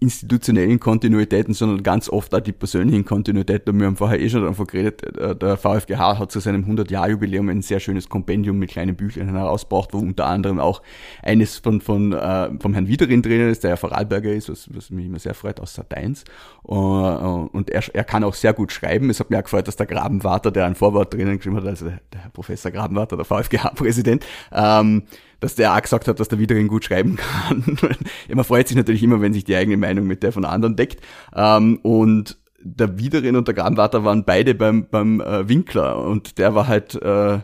[0.00, 3.78] institutionellen Kontinuitäten, sondern ganz oft auch die persönlichen Kontinuitäten.
[3.80, 7.62] Wir haben vorher eh schon davon geredet, äh, der VfGH hat zu seinem 100-Jahr-Jubiläum ein
[7.62, 10.82] sehr schönes Kompendium mit kleinen Büchlein herausgebracht, wo unter anderem auch
[11.22, 14.90] eines von, von äh, vom Herrn Wiederin drinnen ist, der ja Vorarlberger ist, was, was
[14.90, 16.22] mich immer sehr freut, aus Sardins.
[16.68, 19.10] Äh, und er, er kann auch sehr gut schreiben.
[19.10, 21.86] Es hat mir auch gefreut, dass der Grabenwarter, der ein Vorwort drinnen geschrieben hat, also
[21.86, 25.02] der, der Professor Grabenwarter, der VfGH-Präsident, ähm,
[25.40, 27.78] dass der auch gesagt hat, dass der Wiederin gut schreiben kann.
[28.34, 31.00] man freut sich natürlich immer, wenn sich die eigene Meinung mit der von anderen deckt.
[31.34, 36.54] Ähm, und der Wiederin und der Granwater waren beide beim, beim äh, Winkler und der
[36.54, 37.38] war halt äh,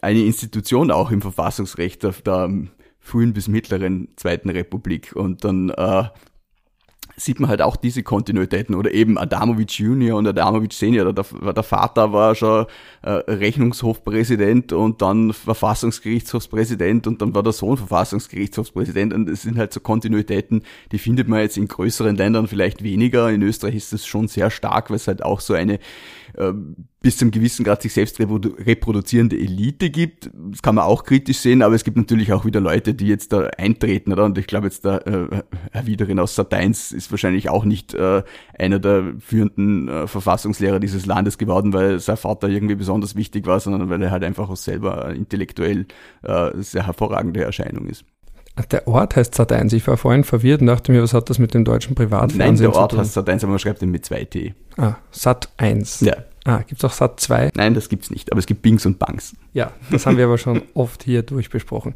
[0.00, 2.50] eine Institution auch im Verfassungsrecht der, der
[2.98, 5.14] frühen bis mittleren Zweiten Republik.
[5.14, 6.04] Und dann äh,
[7.20, 11.12] sieht man halt auch diese Kontinuitäten oder eben Adamovic Junior und Adamovic Senior.
[11.12, 12.66] Der, der Vater war schon
[13.02, 19.72] äh, Rechnungshofpräsident und dann Verfassungsgerichtshofspräsident und dann war der Sohn Verfassungsgerichtshofspräsident und es sind halt
[19.72, 23.30] so Kontinuitäten, die findet man jetzt in größeren Ländern vielleicht weniger.
[23.30, 25.78] In Österreich ist es schon sehr stark, weil es halt auch so eine
[27.02, 30.30] bis zum gewissen Grad sich selbst reproduzierende Elite gibt.
[30.50, 33.32] Das kann man auch kritisch sehen, aber es gibt natürlich auch wieder Leute, die jetzt
[33.32, 34.24] da eintreten, oder?
[34.24, 38.22] Und ich glaube jetzt der äh, Herr Wiederin aus Sat1 ist wahrscheinlich auch nicht äh,
[38.58, 43.60] einer der führenden äh, Verfassungslehrer dieses Landes geworden, weil sein Vater irgendwie besonders wichtig war,
[43.60, 45.86] sondern weil er halt einfach auch selber intellektuell
[46.22, 48.04] äh, sehr hervorragende Erscheinung ist.
[48.70, 49.72] Der Ort heißt Sat1.
[49.74, 52.56] Ich war vorhin verwirrt und dachte mir, was hat das mit dem deutschen Privatfernsehen Nein,
[52.56, 54.54] der Ort heißt Sat1, aber man schreibt ihn mit zwei T.
[54.76, 56.04] Ah, Sat1.
[56.04, 56.16] Ja.
[56.44, 57.50] Ah, gibt es auch Sat 2?
[57.54, 59.36] Nein, das gibt es nicht, aber es gibt Bings und Bangs.
[59.52, 61.94] Ja, das haben wir aber schon oft hier durchbesprochen.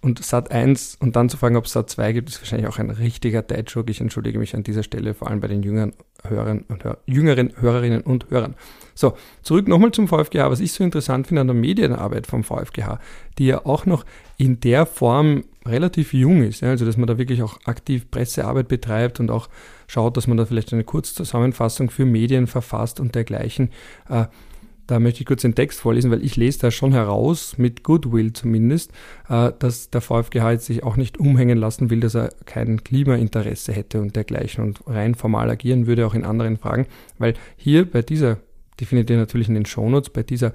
[0.00, 2.78] Und Sat 1 und dann zu fragen, ob es Sat 2 gibt, ist wahrscheinlich auch
[2.78, 3.90] ein richtiger Dad-Joke.
[3.90, 7.52] Ich entschuldige mich an dieser Stelle, vor allem bei den jüngeren, Hörern und Hör jüngeren
[7.58, 8.54] Hörerinnen und Hörern.
[8.94, 10.50] So, zurück nochmal zum VfGH.
[10.50, 12.98] Was ich so interessant finde an der Medienarbeit vom VfGH,
[13.38, 14.04] die ja auch noch
[14.36, 16.60] in der Form relativ jung ist.
[16.60, 19.48] Ja, also, dass man da wirklich auch aktiv Pressearbeit betreibt und auch
[19.86, 23.70] schaut, dass man da vielleicht eine Kurzzusammenfassung für Medien verfasst und dergleichen.
[24.08, 24.26] Äh,
[24.86, 28.34] da möchte ich kurz den Text vorlesen, weil ich lese da schon heraus, mit Goodwill
[28.34, 28.92] zumindest,
[29.28, 33.72] äh, dass der VfGH jetzt sich auch nicht umhängen lassen will, dass er kein Klimainteresse
[33.72, 36.86] hätte und dergleichen und rein formal agieren würde, auch in anderen Fragen.
[37.18, 38.38] Weil hier bei dieser,
[38.78, 40.52] die findet ihr natürlich in den Shownotes, bei dieser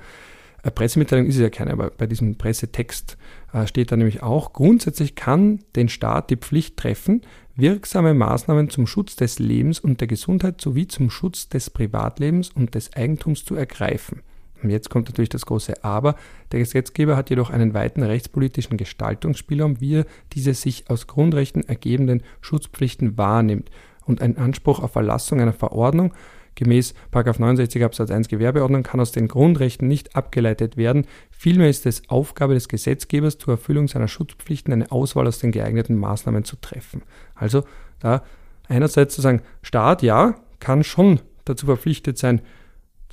[0.63, 3.17] äh, Pressemitteilung ist es ja keine, aber bei diesem Pressetext
[3.53, 7.21] äh, steht da nämlich auch, grundsätzlich kann den Staat die Pflicht treffen,
[7.55, 12.75] wirksame Maßnahmen zum Schutz des Lebens und der Gesundheit sowie zum Schutz des Privatlebens und
[12.75, 14.21] des Eigentums zu ergreifen.
[14.61, 16.15] Und jetzt kommt natürlich das große Aber.
[16.51, 22.23] Der Gesetzgeber hat jedoch einen weiten rechtspolitischen Gestaltungsspielraum, wie er diese sich aus Grundrechten ergebenden
[22.41, 23.71] Schutzpflichten wahrnimmt
[24.05, 26.13] und ein Anspruch auf Erlassung einer Verordnung
[26.55, 31.05] Gemäß 69 Absatz 1 Gewerbeordnung kann aus den Grundrechten nicht abgeleitet werden.
[31.31, 35.95] Vielmehr ist es Aufgabe des Gesetzgebers, zur Erfüllung seiner Schutzpflichten eine Auswahl aus den geeigneten
[35.95, 37.03] Maßnahmen zu treffen.
[37.35, 37.63] Also
[37.99, 38.23] da
[38.67, 42.41] einerseits zu sagen, Staat, ja, kann schon dazu verpflichtet sein,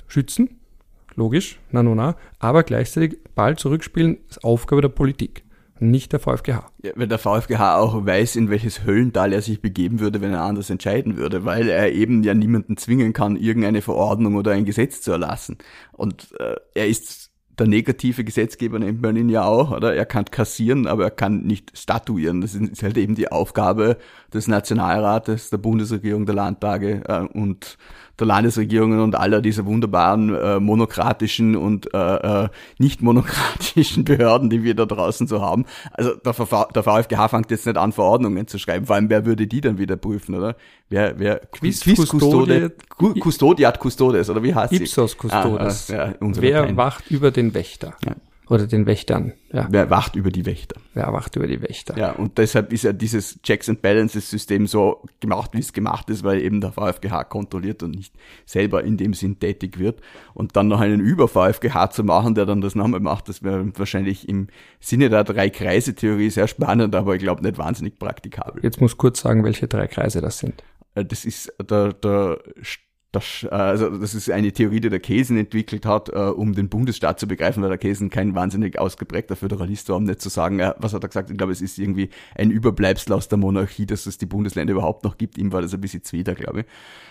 [0.07, 0.59] schützen,
[1.15, 5.46] logisch, na, na, na, aber gleichzeitig Ball zurückspielen, ist Aufgabe der Politik
[5.81, 6.65] nicht der VfGH.
[6.83, 10.41] Ja, weil der VfGH auch weiß, in welches Höllental er sich begeben würde, wenn er
[10.41, 15.01] anders entscheiden würde, weil er eben ja niemanden zwingen kann, irgendeine Verordnung oder ein Gesetz
[15.01, 15.57] zu erlassen.
[15.93, 19.95] Und äh, er ist der negative Gesetzgeber, nennt man ihn ja auch, oder?
[19.95, 22.41] Er kann kassieren, aber er kann nicht statuieren.
[22.41, 23.97] Das ist halt eben die Aufgabe
[24.33, 27.77] des Nationalrates, der Bundesregierung, der Landtage äh, und
[28.19, 34.63] der Landesregierungen und aller dieser wunderbaren äh, monokratischen und äh, äh, nicht monokratischen Behörden, die
[34.63, 35.65] wir da draußen so haben.
[35.91, 38.87] Also der, VV, der VfGH fängt jetzt nicht an, Verordnungen zu schreiben.
[38.87, 40.55] Vor allem, wer würde die dann wieder prüfen, oder?
[40.89, 45.17] Wer, wer, Quiz, Quiz Custode, Custodiat Custodes, oder wie heißt Ipsos sie?
[45.17, 45.91] Ipsos Custodes.
[45.91, 46.77] Ah, ah, ja, wer Dateien.
[46.77, 47.93] wacht über den Wächter?
[48.05, 48.15] Ja.
[48.49, 49.33] Oder den Wächtern.
[49.51, 49.67] Ja.
[49.69, 50.79] Wer wacht über die Wächter?
[50.93, 51.97] Wer wacht über die Wächter?
[51.97, 56.09] Ja, und deshalb ist ja dieses Checks and Balances System so gemacht, wie es gemacht
[56.09, 58.13] ist, weil eben der VfGH kontrolliert und nicht
[58.45, 60.01] selber in dem Sinn tätig wird.
[60.33, 64.29] Und dann noch einen Über-VfGH zu machen, der dann das nochmal macht, das wäre wahrscheinlich
[64.29, 64.47] im
[64.79, 68.63] Sinne der Drei-Kreise-Theorie sehr spannend, aber ich glaube nicht wahnsinnig praktikabel.
[68.63, 70.63] Jetzt muss kurz sagen, welche drei Kreise das sind.
[70.95, 72.39] Äh, das ist der, der
[73.11, 76.69] das, äh, also das ist eine Theorie, die der Kesen entwickelt hat, äh, um den
[76.69, 80.59] Bundesstaat zu begreifen, weil der Kesen kein wahnsinnig ausgeprägter Föderalist war, um nicht zu sagen,
[80.59, 81.29] äh, was hat er gesagt?
[81.29, 85.03] Ich glaube, es ist irgendwie ein Überbleibsel aus der Monarchie, dass es die Bundesländer überhaupt
[85.03, 85.37] noch gibt.
[85.37, 86.65] Ihm war das ein bisschen zwider, glaube ich.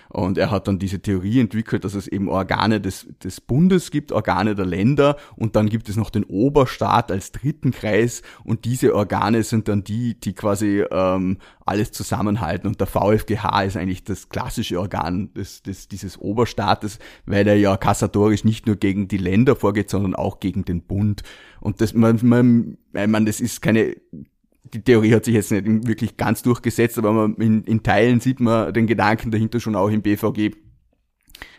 [0.09, 4.13] Und er hat dann diese Theorie entwickelt, dass es eben Organe des, des Bundes gibt,
[4.13, 5.17] Organe der Länder.
[5.37, 8.23] Und dann gibt es noch den Oberstaat als dritten Kreis.
[8.45, 12.69] Und diese Organe sind dann die, die quasi ähm, alles zusammenhalten.
[12.69, 17.77] Und der VfGH ist eigentlich das klassische Organ des, des, dieses Oberstaates, weil er ja
[17.77, 21.23] kassatorisch nicht nur gegen die Länder vorgeht, sondern auch gegen den Bund.
[21.61, 23.97] Und das, man, man, meine, das ist keine
[24.73, 28.41] die Theorie hat sich jetzt nicht wirklich ganz durchgesetzt, aber man, in, in Teilen sieht
[28.41, 30.53] man den Gedanken dahinter schon auch im BVG,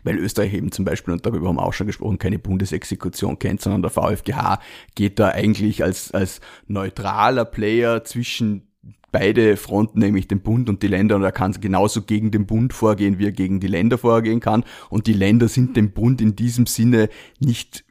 [0.03, 3.61] weil Österreich eben zum Beispiel, und darüber haben wir auch schon gesprochen, keine Bundesexekution kennt,
[3.61, 4.59] sondern der VfGH
[4.95, 8.67] geht da eigentlich als, als neutraler Player zwischen
[9.11, 12.73] beide Fronten, nämlich den Bund und die Länder, und er kann genauso gegen den Bund
[12.73, 14.63] vorgehen, wie er gegen die Länder vorgehen kann.
[14.89, 17.86] Und die Länder sind dem Bund in diesem Sinne nicht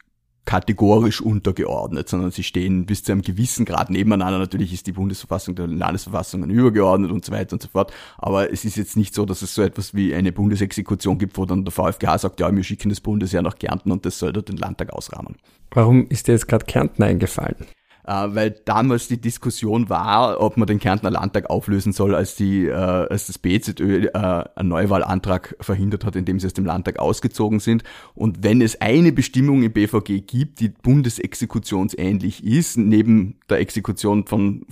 [0.47, 4.39] kategorisch untergeordnet, sondern sie stehen bis zu einem gewissen Grad nebeneinander.
[4.39, 7.91] Natürlich ist die Bundesverfassung der Landesverfassungen übergeordnet und so weiter und so fort.
[8.17, 11.45] Aber es ist jetzt nicht so, dass es so etwas wie eine Bundesexekution gibt, wo
[11.45, 14.47] dann der VfGH sagt, ja, wir schicken das Bundesheer nach Kärnten und das soll dort
[14.47, 15.35] den Landtag ausrahmen.
[15.71, 17.67] Warum ist dir jetzt gerade Kärnten eingefallen?
[18.07, 22.65] Äh, weil damals die Diskussion war, ob man den Kärntner Landtag auflösen soll, als die,
[22.65, 24.09] äh, als das BZÖ äh,
[24.55, 27.83] einen Neuwahlantrag verhindert hat, indem sie aus dem Landtag ausgezogen sind.
[28.15, 34.65] Und wenn es eine Bestimmung im BVG gibt, die bundesexekutionsähnlich ist, neben der Exekution von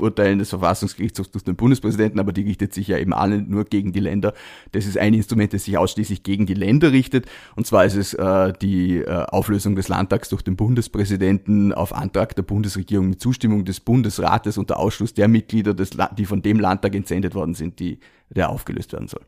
[0.00, 3.92] Urteilen des Verfassungsgerichtshofs durch den Bundespräsidenten, aber die richtet sich ja eben alle nur gegen
[3.92, 4.34] die Länder.
[4.72, 7.26] Das ist ein Instrument, das sich ausschließlich gegen die Länder richtet.
[7.56, 12.36] Und zwar ist es äh, die äh, Auflösung des Landtags durch den Bundespräsidenten auf Antrag
[12.36, 16.94] der Bundesregierung mit Zustimmung des Bundesrates unter Ausschluss der Mitglieder, des, die von dem Landtag
[16.94, 17.98] entsendet worden sind, die,
[18.30, 19.22] der aufgelöst werden soll.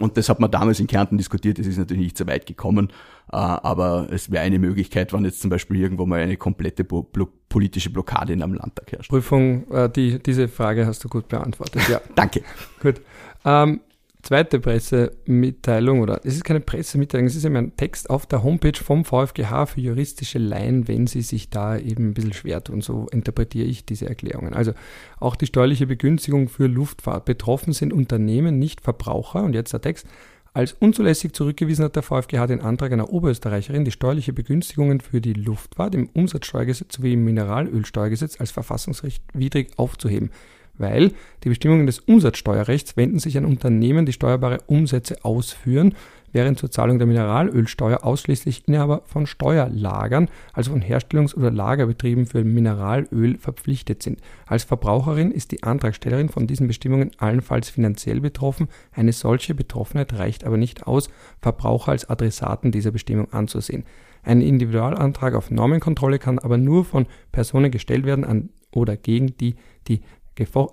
[0.00, 2.88] Und das hat man damals in Kärnten diskutiert, das ist natürlich nicht so weit gekommen,
[3.32, 7.90] äh, aber es wäre eine Möglichkeit, wenn jetzt zum Beispiel irgendwo mal eine komplette politische
[7.90, 9.10] Blockade in einem Landtag herrscht.
[9.10, 12.00] Prüfung, äh, die, diese Frage hast du gut beantwortet, ja.
[12.16, 12.42] Danke.
[12.82, 13.00] Gut.
[13.44, 13.80] Ähm,
[14.24, 18.76] zweite Pressemitteilung, oder es ist keine Pressemitteilung, es ist eben ein Text auf der Homepage
[18.76, 22.80] vom VfGH für juristische Laien, wenn sie sich da eben ein bisschen schwer tun.
[22.80, 24.54] So interpretiere ich diese Erklärungen.
[24.54, 24.72] Also
[25.20, 27.24] auch die steuerliche Begünstigung für Luftfahrt.
[27.26, 29.42] Betroffen sind Unternehmen, nicht Verbraucher.
[29.42, 30.06] Und jetzt der Text.
[30.54, 35.32] Als unzulässig zurückgewiesen hat der VfGH den Antrag einer Oberösterreicherin, die steuerliche Begünstigungen für die
[35.32, 40.30] Luftfahrt im Umsatzsteuergesetz sowie im Mineralölsteuergesetz als verfassungsrechtwidrig aufzuheben
[40.78, 45.94] weil die Bestimmungen des Umsatzsteuerrechts wenden sich an Unternehmen, die steuerbare Umsätze ausführen,
[46.34, 52.44] während zur Zahlung der Mineralölsteuer ausschließlich Inhaber von Steuerlagern, also von Herstellungs- oder Lagerbetrieben für
[52.44, 54.20] Mineralöl verpflichtet sind.
[54.46, 58.68] Als Verbraucherin ist die Antragstellerin von diesen Bestimmungen allenfalls finanziell betroffen.
[58.92, 61.08] Eine solche Betroffenheit reicht aber nicht aus,
[61.40, 63.84] Verbraucher als Adressaten dieser Bestimmung anzusehen.
[64.24, 69.54] Ein Individualantrag auf Normenkontrolle kann aber nur von Personen gestellt werden an oder gegen die
[69.86, 70.00] die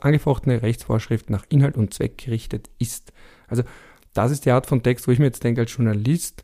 [0.01, 3.13] angefochtene Rechtsvorschrift nach Inhalt und Zweck gerichtet ist.
[3.47, 3.63] Also
[4.13, 6.43] das ist die Art von Text, wo ich mir jetzt denke als Journalist,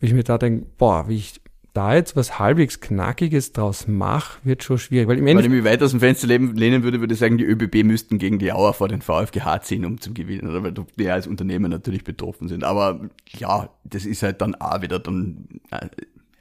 [0.00, 1.40] wie ich mir da denke, boah, wie ich
[1.72, 5.08] da jetzt was halbwegs Knackiges draus mache, wird schon schwierig.
[5.08, 7.44] Weil im Wenn ich mich weit aus dem Fenster lehnen würde, würde ich sagen, die
[7.44, 11.08] ÖBB müssten gegen die Auer vor den VfGH ziehen, um zu gewinnen, oder weil die
[11.08, 12.62] als Unternehmen natürlich betroffen sind.
[12.62, 15.88] Aber ja, das ist halt dann auch wieder dann, äh,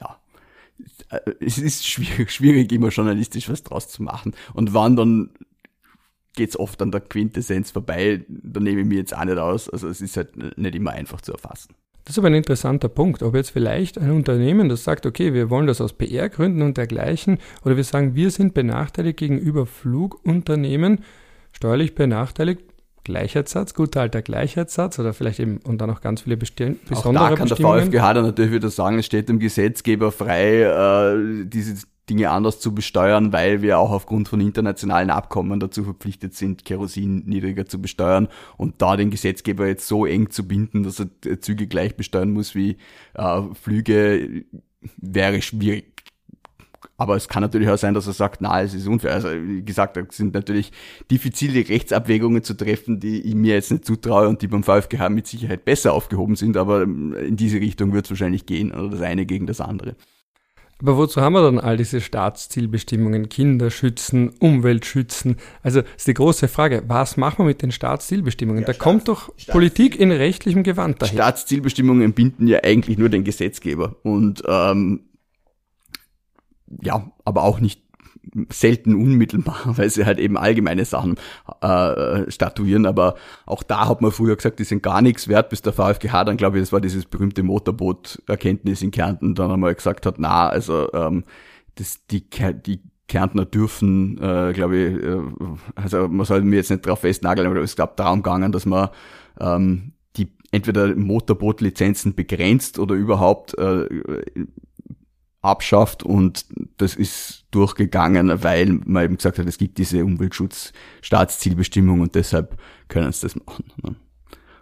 [0.02, 0.20] ja,
[1.40, 4.34] es ist schwierig, schwierig, immer journalistisch was draus zu machen.
[4.54, 5.30] Und wann dann
[6.36, 8.26] geht's oft an der Quintessenz vorbei.
[8.28, 9.70] Da nehme ich mir jetzt auch nicht aus.
[9.70, 11.76] Also es ist halt nicht immer einfach zu erfassen.
[12.06, 15.52] Das ist aber ein interessanter Punkt, ob jetzt vielleicht ein Unternehmen, das sagt, okay, wir
[15.52, 21.04] wollen das aus PR-Gründen und dergleichen, oder wir sagen, wir sind benachteiligt gegenüber Flugunternehmen,
[21.52, 22.62] steuerlich benachteiligt,
[23.04, 27.18] Gleichheitssatz, guter alter Gleichheitssatz oder vielleicht eben und dann auch ganz viele besondere Bestimmungen.
[27.18, 31.46] Auch da kann der VfGH dann natürlich wieder sagen, es steht dem Gesetzgeber frei, äh,
[31.46, 36.66] diese Dinge anders zu besteuern, weil wir auch aufgrund von internationalen Abkommen dazu verpflichtet sind,
[36.66, 41.40] Kerosin niedriger zu besteuern und da den Gesetzgeber jetzt so eng zu binden, dass er
[41.40, 42.76] Züge gleich besteuern muss wie
[43.14, 44.44] äh, Flüge,
[44.98, 45.86] wäre schwierig.
[46.98, 49.14] Aber es kann natürlich auch sein, dass er sagt, na, es ist unfair.
[49.14, 50.74] Also wie gesagt, da sind natürlich
[51.10, 55.28] diffizile Rechtsabwägungen zu treffen, die ich mir jetzt nicht zutraue und die beim VfGH mit
[55.28, 59.26] Sicherheit besser aufgehoben sind, aber in diese Richtung wird es wahrscheinlich gehen, oder das eine
[59.26, 59.96] gegen das andere.
[60.82, 63.30] Aber wozu haben wir dann all diese Staatszielbestimmungen?
[63.30, 65.38] Kinder schützen, Umwelt schützen.
[65.62, 68.62] Also ist die große Frage, was machen wir mit den Staatszielbestimmungen?
[68.62, 71.14] Ja, da Staats kommt doch Staats Politik in rechtlichem Gewand daher.
[71.14, 73.96] Staatszielbestimmungen binden ja eigentlich nur den Gesetzgeber.
[74.04, 75.02] Und ähm,
[76.82, 77.82] ja, aber auch nicht
[78.50, 81.16] selten unmittelbar, weil sie halt eben allgemeine Sachen
[81.62, 82.86] äh, statuieren.
[82.86, 86.24] Aber auch da hat man früher gesagt, die sind gar nichts wert, bis der VfGH
[86.26, 90.50] dann, glaube ich, das war dieses berühmte Motorboot-Erkenntnis in Kärnten, dann einmal gesagt hat, na,
[90.50, 91.24] also ähm,
[91.76, 92.26] das, die,
[92.66, 95.20] die Kärntner dürfen, äh, glaube ich, äh,
[95.76, 98.90] also man soll mir jetzt nicht drauf festnageln, aber es gab darum gegangen, dass man
[99.40, 103.86] ähm, die entweder Motorbootlizenzen begrenzt oder überhaupt äh,
[105.42, 106.46] abschafft und
[106.78, 113.12] das ist durchgegangen, weil man eben gesagt hat, es gibt diese Umweltschutz-Staatszielbestimmung und deshalb können
[113.12, 113.66] sie das machen.
[113.82, 113.96] Ne?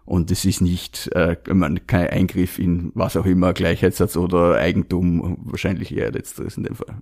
[0.05, 1.35] Und es ist nicht äh,
[1.85, 6.95] kein Eingriff in was auch immer, Gleichheitssatz oder Eigentum, wahrscheinlich eher letzteres in dem Fall.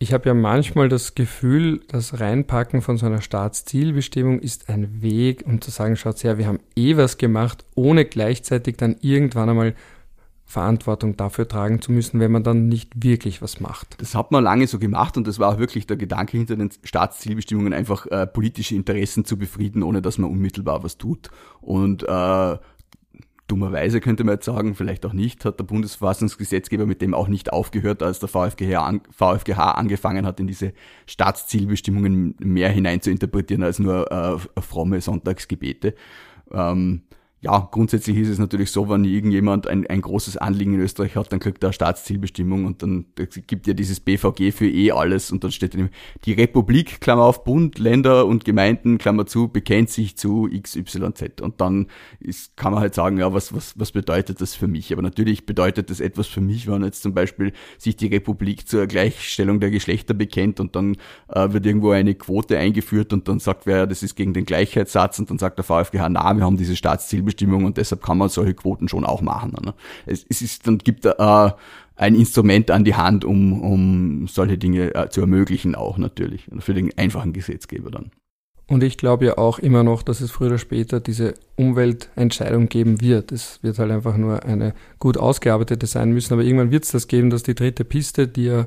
[0.00, 5.44] Ich habe ja manchmal das Gefühl, das Reinpacken von so einer Staatszielbestimmung ist ein Weg,
[5.44, 9.74] um zu sagen, schaut her, wir haben eh was gemacht, ohne gleichzeitig dann irgendwann einmal
[10.48, 14.00] Verantwortung dafür tragen zu müssen, wenn man dann nicht wirklich was macht.
[14.00, 16.70] Das hat man lange so gemacht und das war auch wirklich der Gedanke hinter den
[16.82, 21.28] Staatszielbestimmungen, einfach äh, politische Interessen zu befrieden, ohne dass man unmittelbar was tut.
[21.60, 22.56] Und äh,
[23.46, 27.52] dummerweise könnte man jetzt sagen, vielleicht auch nicht, hat der Bundesverfassungsgesetzgeber mit dem auch nicht
[27.52, 30.72] aufgehört, als der VfGH, an, VfGH angefangen hat, in diese
[31.04, 35.94] Staatszielbestimmungen mehr hinein zu interpretieren als nur äh, fromme Sonntagsgebete.
[36.50, 37.02] Ähm,
[37.40, 41.32] ja, grundsätzlich ist es natürlich so, wenn irgendjemand ein, ein großes Anliegen in Österreich hat,
[41.32, 43.06] dann kriegt er eine Staatszielbestimmung und dann
[43.46, 45.90] gibt ja dieses BVG für eh alles und dann steht dann
[46.24, 51.60] die Republik, Klammer auf Bund, Länder und Gemeinden, Klammer zu, bekennt sich zu XYZ und
[51.60, 51.86] dann
[52.18, 54.92] ist, kann man halt sagen, ja, was, was, was bedeutet das für mich?
[54.92, 58.88] Aber natürlich bedeutet das etwas für mich, wenn jetzt zum Beispiel sich die Republik zur
[58.88, 60.96] Gleichstellung der Geschlechter bekennt und dann
[61.28, 65.20] äh, wird irgendwo eine Quote eingeführt und dann sagt wer, das ist gegen den Gleichheitssatz
[65.20, 68.28] und dann sagt der VfGH, na, wir haben diese Staatszielbestimmung Selbstbestimmung und deshalb kann man
[68.28, 69.52] solche Quoten schon auch machen.
[69.64, 69.74] Ne?
[70.06, 71.50] Es, es ist, dann gibt äh,
[71.96, 76.48] ein Instrument an die Hand, um, um solche Dinge äh, zu ermöglichen, auch natürlich.
[76.58, 78.10] Für den einfachen Gesetzgeber dann.
[78.70, 83.00] Und ich glaube ja auch immer noch, dass es früher oder später diese Umweltentscheidung geben
[83.00, 83.32] wird.
[83.32, 86.34] Es wird halt einfach nur eine gut ausgearbeitete sein müssen.
[86.34, 88.66] Aber irgendwann wird es das geben, dass die dritte Piste, die ja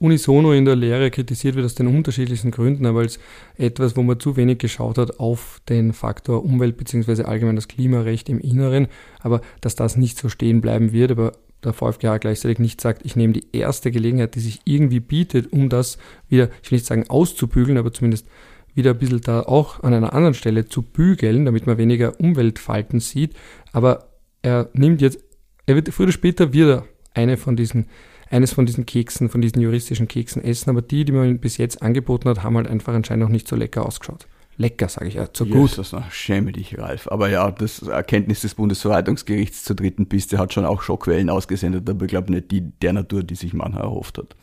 [0.00, 3.20] unisono in der Lehre kritisiert wird aus den unterschiedlichsten Gründen, aber als
[3.56, 7.24] etwas, wo man zu wenig geschaut hat auf den Faktor Umwelt bzw.
[7.24, 8.88] allgemein das Klimarecht im Inneren,
[9.20, 11.32] aber dass das nicht so stehen bleiben wird, aber
[11.62, 15.68] der VfGH gleichzeitig nicht sagt, ich nehme die erste Gelegenheit, die sich irgendwie bietet, um
[15.68, 18.26] das wieder, ich will nicht sagen auszubügeln, aber zumindest
[18.74, 23.00] wieder ein bisschen da auch an einer anderen Stelle zu bügeln, damit man weniger Umweltfalten
[23.00, 23.34] sieht.
[23.72, 24.08] Aber
[24.40, 25.22] er nimmt jetzt,
[25.66, 27.86] er wird früher oder später wieder eine von diesen
[28.30, 31.82] eines von diesen Keksen, von diesen juristischen Keksen essen, aber die, die man bis jetzt
[31.82, 34.26] angeboten hat, haben halt einfach anscheinend noch nicht so lecker ausgeschaut.
[34.56, 35.70] Lecker, sage ich ja, zu gut.
[35.70, 37.08] Jesus, schäme dich, Ralf.
[37.10, 42.04] Aber ja, das Erkenntnis des Bundesverwaltungsgerichts zur dritten Piste hat schon auch Schockwellen ausgesendet, aber
[42.04, 44.36] ich glaube nicht die der Natur, die sich mancher erhofft hat.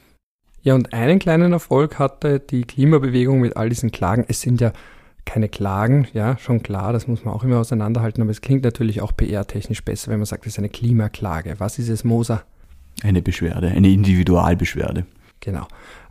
[0.63, 4.25] Ja, und einen kleinen Erfolg hatte die Klimabewegung mit all diesen Klagen.
[4.27, 4.73] Es sind ja
[5.23, 9.01] keine Klagen, ja, schon klar, das muss man auch immer auseinanderhalten, aber es klingt natürlich
[9.01, 11.55] auch PR-technisch besser, wenn man sagt, es ist eine Klimaklage.
[11.59, 12.43] Was ist es, Moser?
[13.03, 15.05] Eine Beschwerde, eine Individualbeschwerde.
[15.39, 15.67] Genau.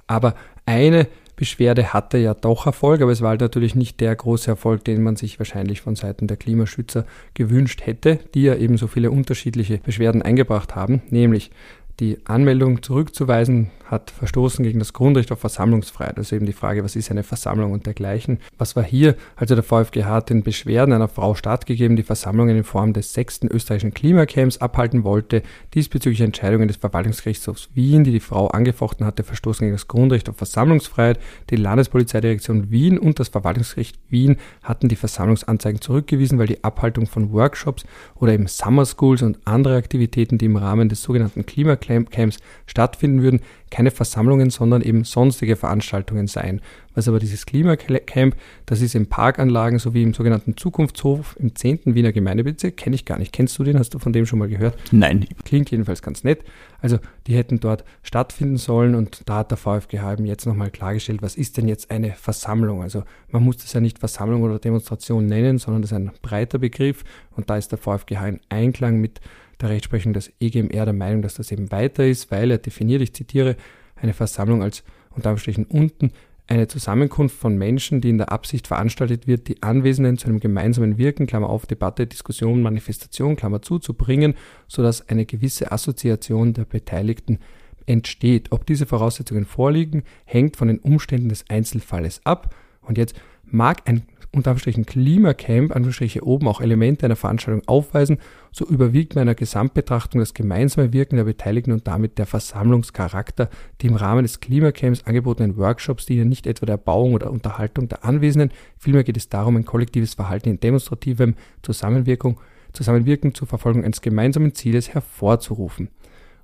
[0.07, 0.35] Aber
[0.67, 4.85] eine Beschwerde hatte ja doch Erfolg, aber es war halt natürlich nicht der große Erfolg,
[4.85, 9.11] den man sich wahrscheinlich von Seiten der Klimaschützer gewünscht hätte, die ja eben so viele
[9.11, 11.51] unterschiedliche Beschwerden eingebracht haben, nämlich
[11.99, 16.19] die Anmeldung zurückzuweisen hat verstoßen gegen das Grundrecht auf Versammlungsfreiheit.
[16.19, 18.41] Also eben die Frage, was ist eine Versammlung und dergleichen.
[18.59, 19.15] Was war hier?
[19.37, 23.47] Also der VfGH hat den Beschwerden einer Frau stattgegeben, die Versammlungen in Form des sechsten
[23.47, 25.43] österreichischen Klimacamps abhalten wollte.
[25.75, 30.37] Diesbezüglich Entscheidungen des Verwaltungsgerichtshofs Wien, die die Frau angefochten hatte, verstoßen gegen das Grundrecht auf
[30.37, 31.21] Versammlungsfreiheit.
[31.51, 37.33] Die Landespolizeidirektion Wien und das Verwaltungsgericht Wien hatten die Versammlungsanzeigen zurückgewiesen, weil die Abhaltung von
[37.33, 37.85] Workshops
[38.17, 43.23] oder eben Summer Schools und andere Aktivitäten, die im Rahmen des sogenannten Klimacamps Camps stattfinden
[43.23, 46.61] würden, keine Versammlungen, sondern eben sonstige Veranstaltungen seien.
[46.95, 51.81] Was aber dieses Klimacamp, das ist in Parkanlagen sowie im sogenannten Zukunftshof im 10.
[51.95, 53.33] Wiener Gemeindebezirk, kenne ich gar nicht.
[53.33, 53.79] Kennst du den?
[53.79, 54.79] Hast du von dem schon mal gehört?
[54.93, 55.27] Nein.
[55.45, 56.43] Klingt jedenfalls ganz nett.
[56.81, 61.23] Also die hätten dort stattfinden sollen und da hat der VfGH eben jetzt nochmal klargestellt,
[61.23, 62.83] was ist denn jetzt eine Versammlung?
[62.83, 66.59] Also man muss das ja nicht Versammlung oder Demonstration nennen, sondern das ist ein breiter
[66.59, 67.05] Begriff
[67.37, 69.21] und da ist der VfGH in Einklang mit
[69.61, 73.15] der Rechtsprechung des EGMR der Meinung, dass das eben weiter ist, weil er definiert, ich
[73.15, 73.57] zitiere,
[73.97, 76.13] eine Versammlung als unter Anführungsstrichen unten
[76.49, 80.97] eine Zusammenkunft von Menschen, die in der Absicht veranstaltet wird, die Anwesenden zu einem gemeinsamen
[80.97, 84.35] Wirken, Klammer auf, Debatte, Diskussion, Manifestation, Klammer zu, zu bringen,
[84.69, 87.41] sodass eine gewisse Assoziation der Beteiligten
[87.87, 88.53] entsteht.
[88.53, 92.55] Ob diese Voraussetzungen vorliegen, hängt von den Umständen des Einzelfalles ab.
[92.83, 94.03] Und jetzt mag ein
[94.37, 98.19] unter Anführungsstrichen Klimacamp, Anführungsstriche oben auch Elemente einer Veranstaltung aufweisen,
[98.53, 103.49] so überwiegt bei Gesamtbetrachtung das gemeinsame Wirken der Beteiligten und damit der Versammlungscharakter,
[103.81, 108.05] die im Rahmen des Klimacamps angebotenen Workshops dienen nicht etwa der Erbauung oder Unterhaltung der
[108.05, 112.39] Anwesenden, vielmehr geht es darum, ein kollektives Verhalten in demonstrativem Zusammenwirkung,
[112.73, 115.89] Zusammenwirken zur Verfolgung eines gemeinsamen Zieles hervorzurufen.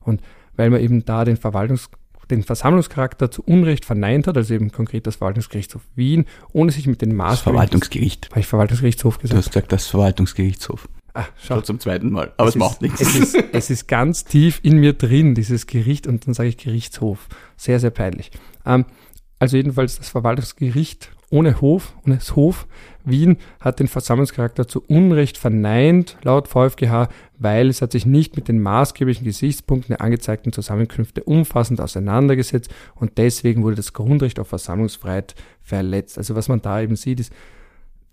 [0.00, 0.22] Und
[0.56, 1.90] weil man eben da den Verwaltungs
[2.30, 7.02] den Versammlungscharakter zu Unrecht verneint hat, also eben konkret das Verwaltungsgerichtshof Wien, ohne sich mit
[7.02, 7.32] den Maßnahmen.
[7.34, 8.30] Das Verwaltungsgericht.
[8.30, 9.34] Habe ich Verwaltungsgerichtshof gesagt?
[9.34, 10.88] Du hast gesagt, das Verwaltungsgerichtshof.
[11.14, 11.56] Ah, schau.
[11.56, 12.32] Schon zum zweiten Mal.
[12.36, 13.00] Aber es, es macht nichts.
[13.00, 16.56] Es ist, es ist ganz tief in mir drin, dieses Gericht, und dann sage ich
[16.56, 17.28] Gerichtshof.
[17.56, 18.30] Sehr, sehr peinlich.
[18.64, 18.86] Ähm,
[19.38, 22.66] also jedenfalls das Verwaltungsgericht ohne Hof, ohne Hof
[23.04, 28.48] Wien hat den Versammlungscharakter zu Unrecht verneint, laut VfGH, weil es hat sich nicht mit
[28.48, 35.34] den maßgeblichen Gesichtspunkten der angezeigten Zusammenkünfte umfassend auseinandergesetzt und deswegen wurde das Grundrecht auf Versammlungsfreiheit
[35.62, 36.18] verletzt.
[36.18, 37.32] Also was man da eben sieht, ist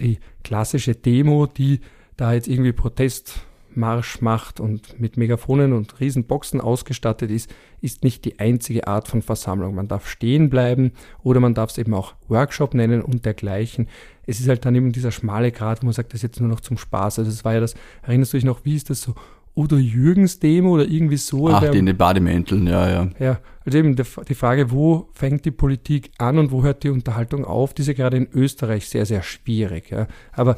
[0.01, 1.82] die klassische Demo, die
[2.15, 3.41] da jetzt irgendwie Protest
[3.75, 9.21] Marsch macht und mit Megafonen und Riesenboxen ausgestattet ist, ist nicht die einzige Art von
[9.21, 9.75] Versammlung.
[9.75, 10.91] Man darf stehen bleiben
[11.23, 13.88] oder man darf es eben auch Workshop nennen und dergleichen.
[14.25, 16.49] Es ist halt dann eben dieser schmale Grad, wo man sagt, das ist jetzt nur
[16.49, 17.19] noch zum Spaß.
[17.19, 19.15] Also es war ja das, erinnerst du dich noch, wie ist das so?
[19.55, 21.49] Oder Jürgens Demo oder irgendwie so.
[21.49, 23.10] Ach, die in den Bademänteln, ja, ja.
[23.19, 27.43] Ja, also eben die Frage, wo fängt die Politik an und wo hört die Unterhaltung
[27.43, 29.89] auf, die ist ja gerade in Österreich sehr, sehr schwierig.
[29.89, 30.08] Ja.
[30.32, 30.55] Aber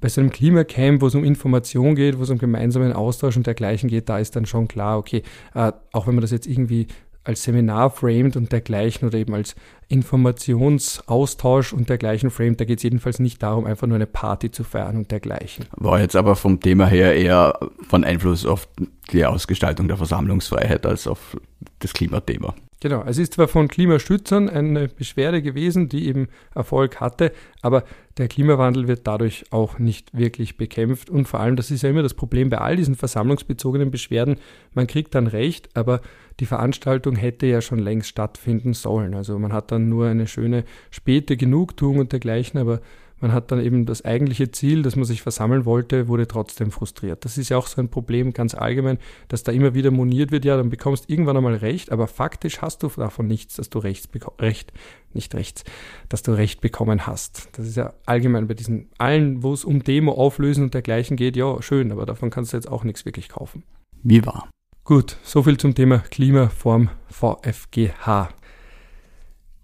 [0.00, 3.46] bei so einem Klimacamp, wo es um Information geht, wo es um gemeinsamen Austausch und
[3.46, 5.22] dergleichen geht, da ist dann schon klar, okay,
[5.54, 6.86] äh, auch wenn man das jetzt irgendwie
[7.22, 9.54] als Seminar framed und dergleichen oder eben als
[9.88, 14.64] Informationsaustausch und dergleichen framed, da geht es jedenfalls nicht darum, einfach nur eine Party zu
[14.64, 15.66] feiern und dergleichen.
[15.76, 18.68] War jetzt aber vom Thema her eher von Einfluss auf
[19.12, 21.36] die Ausgestaltung der Versammlungsfreiheit als auf
[21.80, 22.54] das Klimathema.
[22.82, 27.84] Genau, es ist zwar von Klimaschützern eine Beschwerde gewesen, die eben Erfolg hatte, aber
[28.16, 31.10] der Klimawandel wird dadurch auch nicht wirklich bekämpft.
[31.10, 34.36] Und vor allem, das ist ja immer das Problem bei all diesen versammlungsbezogenen Beschwerden,
[34.72, 36.00] man kriegt dann recht, aber
[36.40, 39.12] die Veranstaltung hätte ja schon längst stattfinden sollen.
[39.14, 42.80] Also man hat dann nur eine schöne späte Genugtuung und dergleichen, aber
[43.20, 47.24] man hat dann eben das eigentliche Ziel, das man sich versammeln wollte, wurde trotzdem frustriert.
[47.24, 48.98] Das ist ja auch so ein Problem ganz allgemein,
[49.28, 52.62] dass da immer wieder moniert wird, ja, dann bekommst du irgendwann einmal Recht, aber faktisch
[52.62, 54.08] hast du davon nichts, dass du rechts
[54.38, 54.72] Recht,
[55.12, 55.64] nicht rechts,
[56.08, 57.48] dass du Recht bekommen hast.
[57.52, 61.36] Das ist ja allgemein bei diesen allen, wo es um Demo auflösen und dergleichen geht,
[61.36, 63.62] ja, schön, aber davon kannst du jetzt auch nichts wirklich kaufen.
[64.02, 64.48] Wie wahr?
[64.84, 68.30] Gut, soviel zum Thema Klimaform VfGH.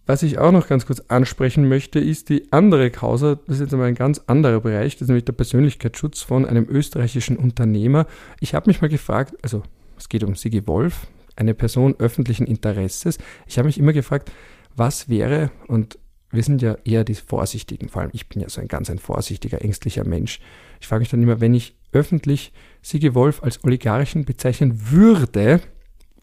[0.07, 3.41] Was ich auch noch ganz kurz ansprechen möchte, ist die andere Causa.
[3.47, 4.95] Das ist jetzt einmal ein ganz anderer Bereich.
[4.95, 8.07] Das ist nämlich der Persönlichkeitsschutz von einem österreichischen Unternehmer.
[8.39, 9.65] Ich habe mich mal gefragt, also
[9.99, 13.19] es geht um Sigi Wolf, eine Person öffentlichen Interesses.
[13.49, 14.31] Ich habe mich immer gefragt,
[14.77, 15.99] was wäre, und
[16.31, 18.99] wir sind ja eher die Vorsichtigen, vor allem ich bin ja so ein ganz ein
[18.99, 20.41] vorsichtiger, ängstlicher Mensch.
[20.81, 25.61] Ich frage mich dann immer, wenn ich öffentlich Sigi Wolf als Oligarchen bezeichnen würde,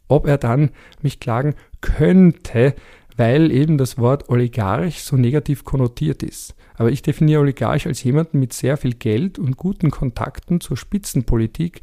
[0.07, 0.69] ob er dann
[1.01, 2.75] mich klagen könnte,
[3.17, 6.55] weil eben das Wort Oligarch so negativ konnotiert ist.
[6.75, 11.81] Aber ich definiere Oligarch als jemanden mit sehr viel Geld und guten Kontakten zur Spitzenpolitik,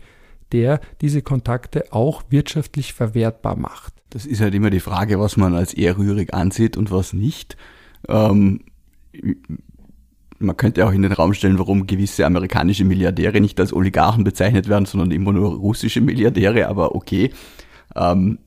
[0.53, 3.95] der diese Kontakte auch wirtschaftlich verwertbar macht.
[4.11, 7.57] Das ist halt immer die Frage, was man als ehrrührig ansieht und was nicht.
[8.09, 8.61] Ähm,
[10.41, 14.69] man könnte auch in den Raum stellen, warum gewisse amerikanische Milliardäre nicht als Oligarchen bezeichnet
[14.69, 17.31] werden, sondern immer nur russische Milliardäre, aber okay.
[17.95, 18.39] Ähm,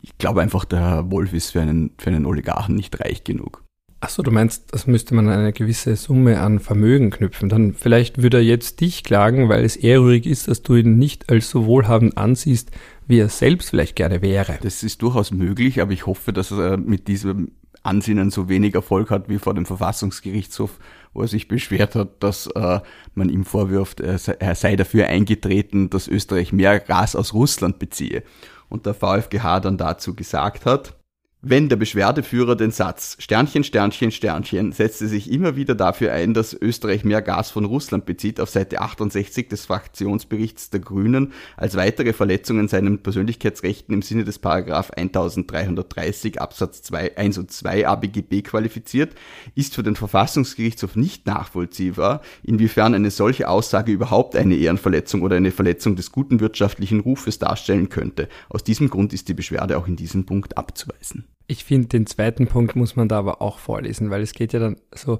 [0.00, 3.64] ich glaube einfach, der Wolf ist für einen, für einen Oligarchen nicht reich genug.
[4.00, 7.48] Achso, du meinst, das müsste man eine gewisse Summe an Vermögen knüpfen.
[7.48, 11.30] Dann vielleicht würde er jetzt dich klagen, weil es ehrrührig ist, dass du ihn nicht
[11.30, 12.70] als so wohlhabend ansiehst,
[13.08, 14.58] wie er selbst vielleicht gerne wäre.
[14.62, 17.50] Das ist durchaus möglich, aber ich hoffe, dass er mit diesem
[17.82, 20.78] Ansinnen so wenig Erfolg hat wie vor dem Verfassungsgerichtshof,
[21.12, 22.80] wo er sich beschwert hat, dass äh,
[23.14, 27.80] man ihm vorwirft, er sei, er sei dafür eingetreten, dass Österreich mehr Gas aus Russland
[27.80, 28.22] beziehe
[28.68, 30.94] und der VfGH dann dazu gesagt hat,
[31.40, 36.52] wenn der Beschwerdeführer den Satz Sternchen, Sternchen, Sternchen setzte sich immer wieder dafür ein, dass
[36.52, 42.12] Österreich mehr Gas von Russland bezieht, auf Seite 68 des Fraktionsberichts der Grünen, als weitere
[42.12, 49.14] Verletzungen seinen Persönlichkeitsrechten im Sinne des Paragraph 1330 Absatz 2, 1 und 2 ABGB qualifiziert,
[49.54, 55.52] ist für den Verfassungsgerichtshof nicht nachvollziehbar, inwiefern eine solche Aussage überhaupt eine Ehrenverletzung oder eine
[55.52, 58.28] Verletzung des guten wirtschaftlichen Rufes darstellen könnte.
[58.48, 61.28] Aus diesem Grund ist die Beschwerde auch in diesem Punkt abzuweisen.
[61.48, 64.60] Ich finde, den zweiten Punkt muss man da aber auch vorlesen, weil es geht ja
[64.60, 65.18] dann so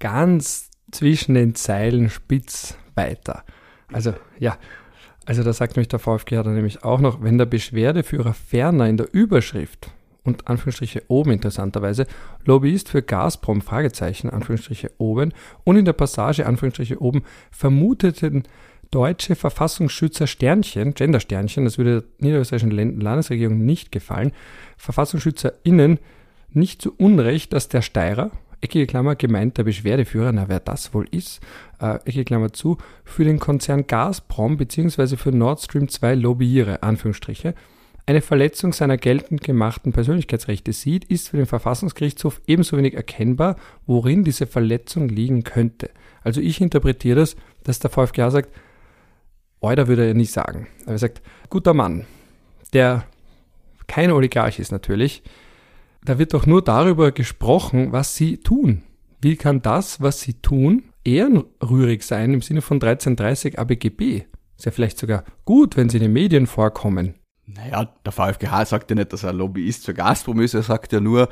[0.00, 3.44] ganz zwischen den Zeilen spitz weiter.
[3.92, 4.58] Also, ja,
[5.24, 8.96] also da sagt nämlich der VfG dann nämlich auch noch, wenn der Beschwerdeführer ferner in
[8.96, 9.90] der Überschrift
[10.24, 12.06] und Anführungsstriche oben interessanterweise
[12.44, 15.32] Lobbyist für Gazprom Fragezeichen Anführungsstriche oben
[15.64, 18.42] und in der Passage Anführungsstriche oben vermuteten
[18.90, 24.32] deutsche Verfassungsschützer Sternchen, Gender Sternchen, das würde der niederösterreichischen Landesregierung nicht gefallen,
[24.76, 25.98] VerfassungsschützerInnen
[26.50, 28.30] nicht zu Unrecht, dass der Steirer,
[28.60, 31.40] eckige Klammer, gemeint der Beschwerdeführer, na wer das wohl ist,
[31.80, 35.16] äh, eckige Klammer zu, für den Konzern Gazprom bzw.
[35.16, 37.54] für Nord Stream 2 lobbyiere, Anführungsstriche,
[38.08, 44.24] eine Verletzung seiner geltend gemachten Persönlichkeitsrechte sieht, ist für den Verfassungsgerichtshof ebenso wenig erkennbar, worin
[44.24, 45.90] diese Verletzung liegen könnte.
[46.22, 48.48] Also ich interpretiere das, dass der VfGH sagt,
[49.60, 50.68] Euder würde er nicht sagen.
[50.82, 52.06] Aber er sagt, guter Mann,
[52.72, 53.04] der
[53.86, 55.22] kein Oligarch ist natürlich,
[56.04, 58.82] da wird doch nur darüber gesprochen, was sie tun.
[59.20, 64.24] Wie kann das, was sie tun, ehrenrührig sein im Sinne von 1330 ABGB?
[64.56, 67.14] Ist ja vielleicht sogar gut, wenn sie in den Medien vorkommen.
[67.50, 71.00] Naja, der VfGH sagt ja nicht, dass er Lobbyist für Gazprom ist, er sagt ja
[71.00, 71.30] nur,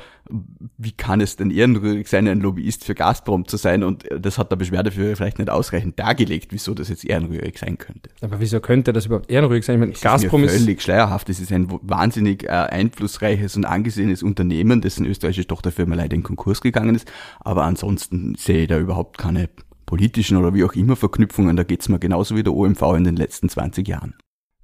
[0.77, 4.49] wie kann es denn ehrenrührig sein, ein Lobbyist für Gazprom zu sein und das hat
[4.49, 8.09] der Beschwerdeführer vielleicht nicht ausreichend dargelegt, wieso das jetzt ehrenrührig sein könnte.
[8.21, 9.75] Aber wieso könnte das überhaupt ehrenrührig sein?
[9.75, 14.81] Ich meine, Gazprom ist völlig schleierhaft, es ist ein wahnsinnig äh, einflussreiches und angesehenes Unternehmen,
[14.81, 17.11] dessen österreichische Tochterfirma leider in Konkurs gegangen ist,
[17.41, 19.49] aber ansonsten sehe ich da überhaupt keine
[19.85, 23.15] politischen oder wie auch immer Verknüpfungen, da geht's mir genauso wie der OMV in den
[23.15, 24.15] letzten 20 Jahren.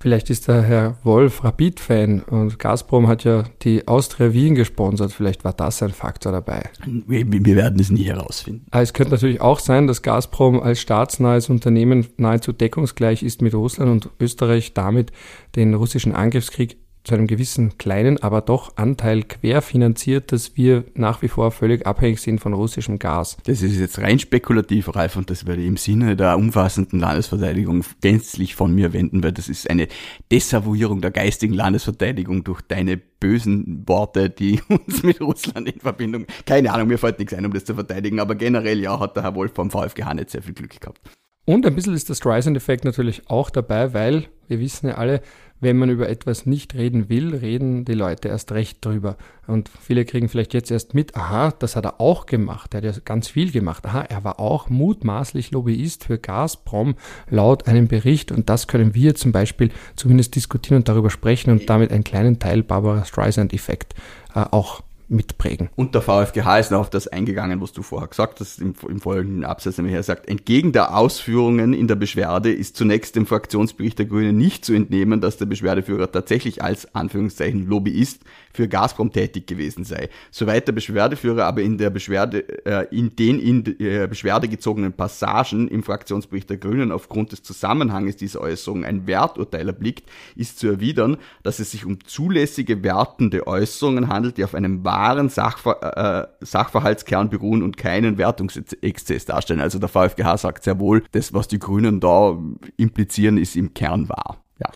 [0.04, 5.14] Vielleicht ist der Herr Wolf Rapid-Fan und Gazprom hat ja die Austria Wien gesponsert.
[5.14, 6.64] Vielleicht war das ein Faktor dabei.
[7.08, 8.66] Wir, wir werden es nie herausfinden.
[8.72, 13.54] Aber es könnte natürlich auch sein, dass Gazprom als staatsnahes Unternehmen nahezu deckungsgleich ist mit
[13.54, 15.14] Russland und Österreich damit
[15.56, 21.28] den russischen Angriffskrieg zu einem gewissen kleinen, aber doch Anteil querfinanziert, dass wir nach wie
[21.28, 23.38] vor völlig abhängig sind von russischem Gas.
[23.44, 27.84] Das ist jetzt rein spekulativ, Ralf, und das werde ich im Sinne der umfassenden Landesverteidigung
[28.02, 29.88] gänzlich von mir wenden, weil das ist eine
[30.32, 36.72] Desavouierung der geistigen Landesverteidigung durch deine bösen Worte, die uns mit Russland in Verbindung, keine
[36.72, 39.36] Ahnung, mir fällt nichts ein, um das zu verteidigen, aber generell ja, hat der Herr
[39.36, 41.02] Wolf vom VfGH nicht sehr viel Glück gehabt.
[41.46, 45.22] Und ein bisschen ist der Streisand-Effekt natürlich auch dabei, weil wir wissen ja alle,
[45.64, 49.18] wenn man über etwas nicht reden will, reden die Leute erst recht drüber.
[49.48, 52.96] Und viele kriegen vielleicht jetzt erst mit, aha, das hat er auch gemacht, er hat
[52.96, 53.86] ja ganz viel gemacht.
[53.86, 56.96] Aha, er war auch mutmaßlich Lobbyist für Gazprom
[57.30, 61.70] laut einem Bericht und das können wir zum Beispiel zumindest diskutieren und darüber sprechen und
[61.70, 63.96] damit einen kleinen Teil Barbara Streisand-Effekt
[64.36, 64.84] äh, auch
[65.14, 65.70] mitprägen.
[65.76, 69.00] Und der VfGH ist noch auf das eingegangen, was du vorher gesagt hast, im, im
[69.00, 74.00] folgenden Absatz, nämlich er sagt, entgegen der Ausführungen in der Beschwerde ist zunächst dem Fraktionsbericht
[74.00, 78.22] der Grünen nicht zu entnehmen, dass der Beschwerdeführer tatsächlich als Anführungszeichen Lobbyist
[78.54, 80.10] für Gazprom tätig gewesen sei.
[80.32, 85.68] Soweit der Beschwerdeführer aber in der Beschwerde, äh, in den in der Beschwerde gezogenen Passagen
[85.68, 91.18] im Fraktionsbericht der Grünen aufgrund des Zusammenhanges dieser Äußerung ein Werturteil erblickt, ist zu erwidern,
[91.44, 97.30] dass es sich um zulässige wertende Äußerungen handelt, die auf einem wahren Sachver äh, Sachverhaltskern
[97.30, 99.60] beruhen und keinen Wertungsexzess darstellen.
[99.60, 102.38] Also der VfGH sagt sehr wohl, das, was die Grünen da
[102.78, 104.44] implizieren, ist im Kern wahr.
[104.60, 104.72] Ja.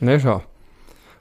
[0.00, 0.42] Na schau.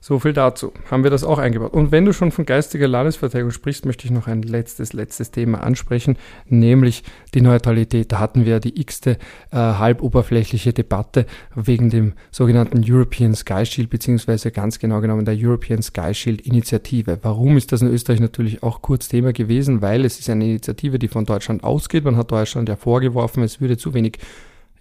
[0.07, 0.71] So viel dazu.
[0.91, 1.73] Haben wir das auch eingebaut.
[1.73, 5.63] Und wenn du schon von geistiger Landesverteidigung sprichst, möchte ich noch ein letztes, letztes Thema
[5.63, 6.15] ansprechen,
[6.47, 7.01] nämlich
[7.33, 8.11] die Neutralität.
[8.11, 9.17] Da hatten wir die x-te
[9.49, 11.25] äh, halboberflächliche Debatte
[11.55, 17.17] wegen dem sogenannten European Sky Shield, beziehungsweise ganz genau genommen der European Sky Shield Initiative.
[17.23, 19.81] Warum ist das in Österreich natürlich auch kurz Thema gewesen?
[19.81, 22.03] Weil es ist eine Initiative, die von Deutschland ausgeht.
[22.03, 24.19] Man hat Deutschland ja vorgeworfen, es würde zu wenig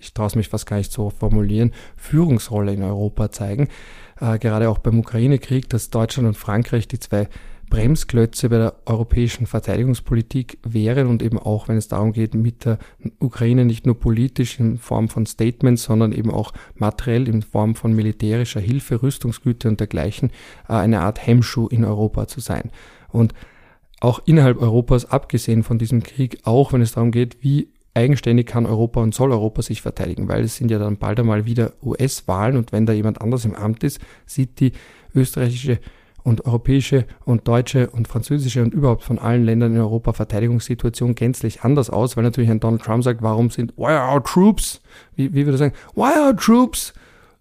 [0.00, 3.68] ich traue es mich fast gar nicht so formulieren, Führungsrolle in Europa zeigen
[4.20, 7.28] äh, gerade auch beim Ukraine-Krieg, dass Deutschland und Frankreich die zwei
[7.70, 12.78] Bremsklötze bei der europäischen Verteidigungspolitik wären und eben auch, wenn es darum geht, mit der
[13.18, 17.92] Ukraine nicht nur politisch in Form von Statements, sondern eben auch materiell in Form von
[17.92, 20.30] militärischer Hilfe, Rüstungsgüter und dergleichen,
[20.68, 22.70] äh, eine Art Hemmschuh in Europa zu sein.
[23.08, 23.34] Und
[24.00, 28.66] auch innerhalb Europas, abgesehen von diesem Krieg, auch wenn es darum geht, wie eigenständig kann
[28.66, 32.56] Europa und soll Europa sich verteidigen, weil es sind ja dann bald einmal wieder US-Wahlen
[32.56, 34.72] und wenn da jemand anders im Amt ist, sieht die
[35.14, 35.78] österreichische
[36.24, 41.62] und europäische und deutsche und französische und überhaupt von allen Ländern in Europa Verteidigungssituation gänzlich
[41.62, 44.80] anders aus, weil natürlich ein Donald Trump sagt, warum sind, why are our troops,
[45.14, 46.94] wie, wie würde er sagen, why are our troops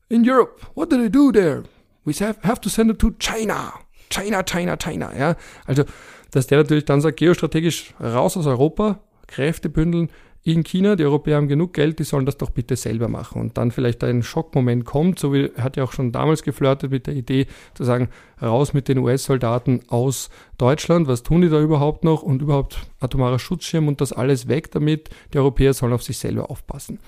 [0.10, 0.62] in Europe?
[0.76, 1.64] What do they do there?
[2.04, 3.74] We have, have to send it to China.
[4.10, 5.36] China, China, China, ja.
[5.66, 5.86] Also,
[6.32, 10.10] dass der natürlich dann sagt, geostrategisch raus aus Europa, Kräfte bündeln,
[10.46, 13.40] in China, die Europäer haben genug Geld, die sollen das doch bitte selber machen.
[13.40, 16.92] Und dann vielleicht ein Schockmoment kommt, so wie er hat ja auch schon damals geflirtet
[16.92, 18.10] mit der Idee zu sagen,
[18.42, 23.40] raus mit den US-Soldaten aus Deutschland, was tun die da überhaupt noch und überhaupt atomarer
[23.40, 27.00] Schutzschirm und das alles weg damit, die Europäer sollen auf sich selber aufpassen.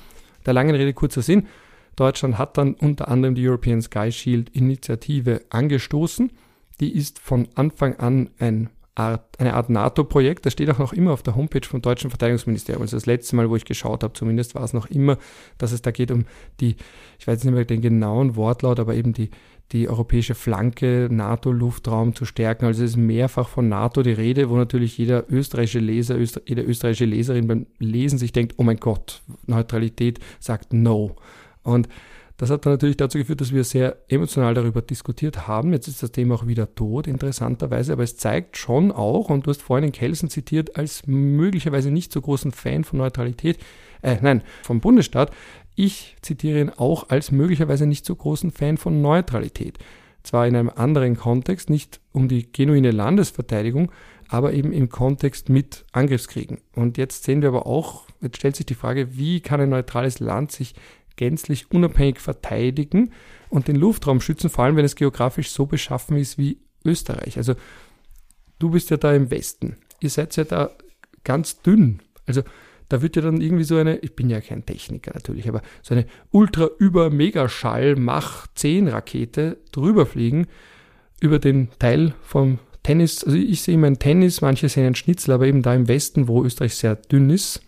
[0.46, 1.48] Der langen Rede kurzer Sinn,
[1.98, 6.32] Deutschland hat dann unter anderem die European Sky Shield Initiative angestoßen.
[6.80, 10.46] Die ist von Anfang an ein Art, eine Art NATO-Projekt.
[10.46, 12.82] Das steht auch noch immer auf der Homepage vom deutschen Verteidigungsministerium.
[12.82, 15.18] Also das letzte Mal, wo ich geschaut habe, zumindest war es noch immer,
[15.58, 16.26] dass es da geht um
[16.62, 16.78] die,
[17.20, 19.32] ich weiß nicht mehr den genauen Wortlaut, aber eben die,
[19.74, 22.66] die europäische Flanke, NATO-Luftraum zu stärken.
[22.66, 26.62] Also es ist mehrfach von NATO die Rede, wo natürlich jeder österreichische Leser, Öster, jede
[26.62, 31.16] österreichische Leserin beim Lesen sich denkt, oh mein Gott, Neutralität sagt No.
[31.64, 31.90] Und
[32.38, 35.72] das hat dann natürlich dazu geführt, dass wir sehr emotional darüber diskutiert haben.
[35.72, 39.52] Jetzt ist das Thema auch wieder tot, interessanterweise, aber es zeigt schon auch, und du
[39.52, 43.58] hast vorhin den Kelsen zitiert, als möglicherweise nicht so großen Fan von Neutralität,
[44.02, 45.32] äh, nein, vom Bundesstaat.
[45.76, 49.78] Ich zitiere ihn auch als möglicherweise nicht so großen Fan von Neutralität.
[50.24, 53.92] Zwar in einem anderen Kontext, nicht um die genuine Landesverteidigung,
[54.28, 56.60] aber eben im Kontext mit Angriffskriegen.
[56.74, 60.20] Und jetzt sehen wir aber auch, jetzt stellt sich die Frage, wie kann ein neutrales
[60.20, 60.74] Land sich
[61.16, 63.12] gänzlich unabhängig verteidigen
[63.50, 67.38] und den Luftraum schützen, vor allem wenn es geografisch so beschaffen ist wie Österreich.
[67.38, 67.56] Also
[68.60, 69.78] du bist ja da im Westen.
[70.00, 70.72] Ihr seid ja da
[71.24, 72.02] ganz dünn.
[72.26, 72.44] Also
[72.90, 75.96] da wird ja dann irgendwie so eine, ich bin ja kein Techniker natürlich, aber so
[75.96, 80.48] eine ultra über Megaschall Mach 10 Rakete drüber fliegen
[81.20, 83.24] über den Teil vom Tennis.
[83.24, 86.28] Also ich sehe immer ein Tennis, manche sehen ein Schnitzel, aber eben da im Westen,
[86.28, 87.62] wo Österreich sehr dünn ist.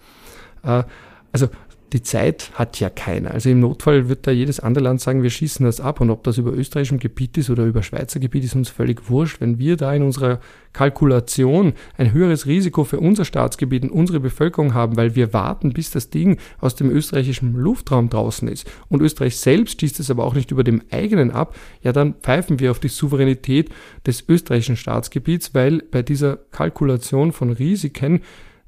[0.63, 0.83] Äh,
[1.31, 1.49] also
[1.93, 3.31] die Zeit hat ja keiner.
[3.31, 6.23] Also im Notfall wird da jedes andere Land sagen, wir schießen das ab und ob
[6.23, 9.39] das über österreichischem Gebiet ist oder über Schweizer Gebiet ist uns völlig wurscht.
[9.39, 10.39] Wenn wir da in unserer
[10.73, 15.89] Kalkulation ein höheres Risiko für unser Staatsgebiet und unsere Bevölkerung haben, weil wir warten, bis
[15.89, 20.35] das Ding aus dem österreichischen Luftraum draußen ist und Österreich selbst schießt es aber auch
[20.35, 23.69] nicht über dem eigenen ab, ja dann pfeifen wir auf die Souveränität
[24.05, 28.21] des österreichischen Staatsgebiets, weil bei dieser Kalkulation von Risiken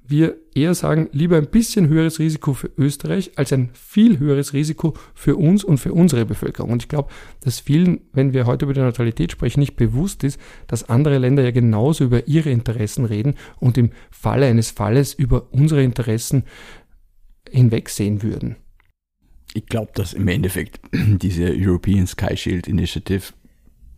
[0.10, 4.96] wir eher sagen, lieber ein bisschen höheres Risiko für Österreich als ein viel höheres Risiko
[5.14, 6.72] für uns und für unsere Bevölkerung.
[6.72, 7.10] Und ich glaube,
[7.42, 11.44] dass vielen, wenn wir heute über die Neutralität sprechen, nicht bewusst ist, dass andere Länder
[11.44, 16.44] ja genauso über ihre Interessen reden und im Falle eines Falles über unsere Interessen
[17.50, 18.58] hinwegsehen würden.
[19.54, 23.34] Ich glaube, dass im Endeffekt diese European Sky Shield Initiative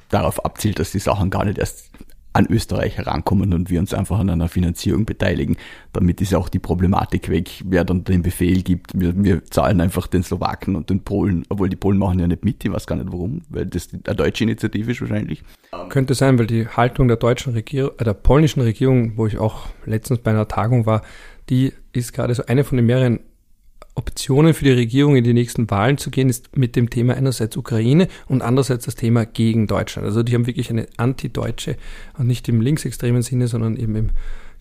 [0.09, 1.91] darauf abzielt, dass die Sachen gar nicht erst
[2.33, 5.57] an Österreich herankommen und wir uns einfach an einer Finanzierung beteiligen.
[5.91, 8.99] Damit ist auch die Problematik weg, wer dann den Befehl gibt.
[8.99, 12.45] Wir, wir zahlen einfach den Slowaken und den Polen, obwohl die Polen machen ja nicht
[12.45, 15.43] mit, ich weiß gar nicht warum, weil das eine deutsche Initiative ist wahrscheinlich.
[15.89, 19.67] Könnte sein, weil die Haltung der deutschen Regierung, äh, der polnischen Regierung, wo ich auch
[19.85, 21.01] letztens bei einer Tagung war,
[21.49, 23.19] die ist gerade so eine von den mehreren
[23.95, 27.57] Optionen für die Regierung in die nächsten Wahlen zu gehen, ist mit dem Thema einerseits
[27.57, 30.05] Ukraine und andererseits das Thema gegen Deutschland.
[30.05, 31.75] Also die haben wirklich eine antideutsche
[32.17, 34.09] und nicht im linksextremen Sinne, sondern eben im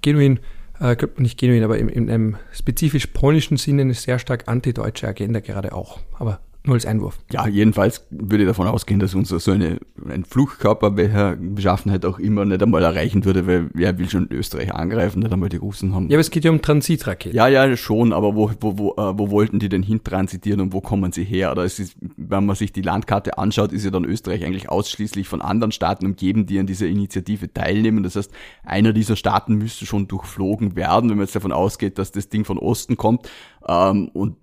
[0.02, 0.40] genuin,
[0.80, 5.40] äh, nicht genuin, aber im, in einem spezifisch polnischen Sinne eine sehr stark antideutsche Agenda
[5.40, 6.00] gerade auch.
[6.18, 7.18] Aber nur als Einwurf.
[7.32, 12.18] Ja, jedenfalls würde ich davon ausgehen, dass unser so eine, ein Fluchtkörper, welcher Beschaffenheit auch
[12.18, 15.94] immer, nicht einmal erreichen würde, weil wer will schon Österreich angreifen, nicht einmal die Russen
[15.94, 16.10] haben.
[16.10, 17.34] Ja, aber es geht ja um Transitraketen.
[17.34, 20.82] Ja, ja, schon, aber wo, wo, wo, äh, wo wollten die denn hintransitieren und wo
[20.82, 21.50] kommen sie her?
[21.50, 25.28] Oder es ist, wenn man sich die Landkarte anschaut, ist ja dann Österreich eigentlich ausschließlich
[25.28, 28.02] von anderen Staaten umgeben, die an dieser Initiative teilnehmen.
[28.02, 28.30] Das heißt,
[28.64, 32.44] einer dieser Staaten müsste schon durchflogen werden, wenn man jetzt davon ausgeht, dass das Ding
[32.44, 33.30] von Osten kommt.
[33.66, 34.36] Ähm, und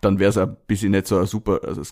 [0.00, 1.82] dann wäre es ein bisschen nicht so ein super also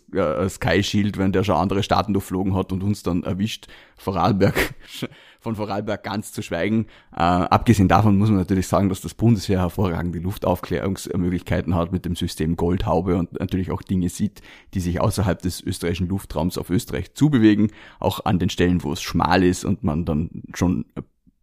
[0.49, 3.67] Sky Shield, wenn der schon andere Staaten durchflogen hat und uns dann erwischt.
[3.97, 4.75] Vorarlberg,
[5.41, 6.87] von Vorarlberg ganz zu schweigen.
[7.13, 12.17] Äh, abgesehen davon muss man natürlich sagen, dass das Bundesheer hervorragende Luftaufklärungsmöglichkeiten hat mit dem
[12.17, 14.43] System Goldhaube und natürlich auch Dinge sieht,
[14.75, 17.71] die sich außerhalb des österreichischen Luftraums auf Österreich zubewegen,
[18.01, 20.87] auch an den Stellen, wo es schmal ist und man dann schon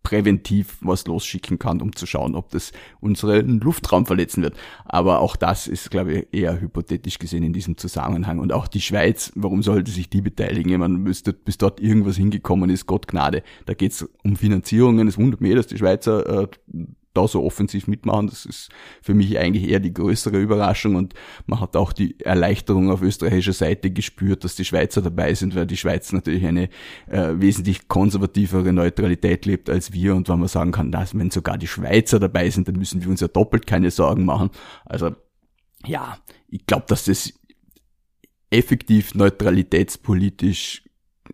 [0.03, 4.55] präventiv was losschicken kann, um zu schauen, ob das unseren Luftraum verletzen wird.
[4.85, 8.39] Aber auch das ist, glaube ich, eher hypothetisch gesehen in diesem Zusammenhang.
[8.39, 10.79] Und auch die Schweiz, warum sollte sich die beteiligen?
[10.79, 13.43] Man müsste, bis dort irgendwas hingekommen ist, Gott Gnade.
[13.65, 15.07] Da geht es um Finanzierungen.
[15.07, 16.47] Es wundert mich, dass die Schweizer äh,
[17.13, 18.27] da so offensiv mitmachen.
[18.27, 18.69] Das ist
[19.01, 21.13] für mich eigentlich eher die größere Überraschung und
[21.45, 25.67] man hat auch die Erleichterung auf österreichischer Seite gespürt, dass die Schweizer dabei sind, weil
[25.67, 26.69] die Schweiz natürlich eine
[27.07, 31.57] äh, wesentlich konservativere Neutralität lebt als wir und wenn man sagen kann, dass wenn sogar
[31.57, 34.49] die Schweizer dabei sind, dann müssen wir uns ja doppelt keine Sorgen machen.
[34.85, 35.11] Also
[35.85, 37.33] ja, ich glaube, dass das
[38.49, 40.83] effektiv neutralitätspolitisch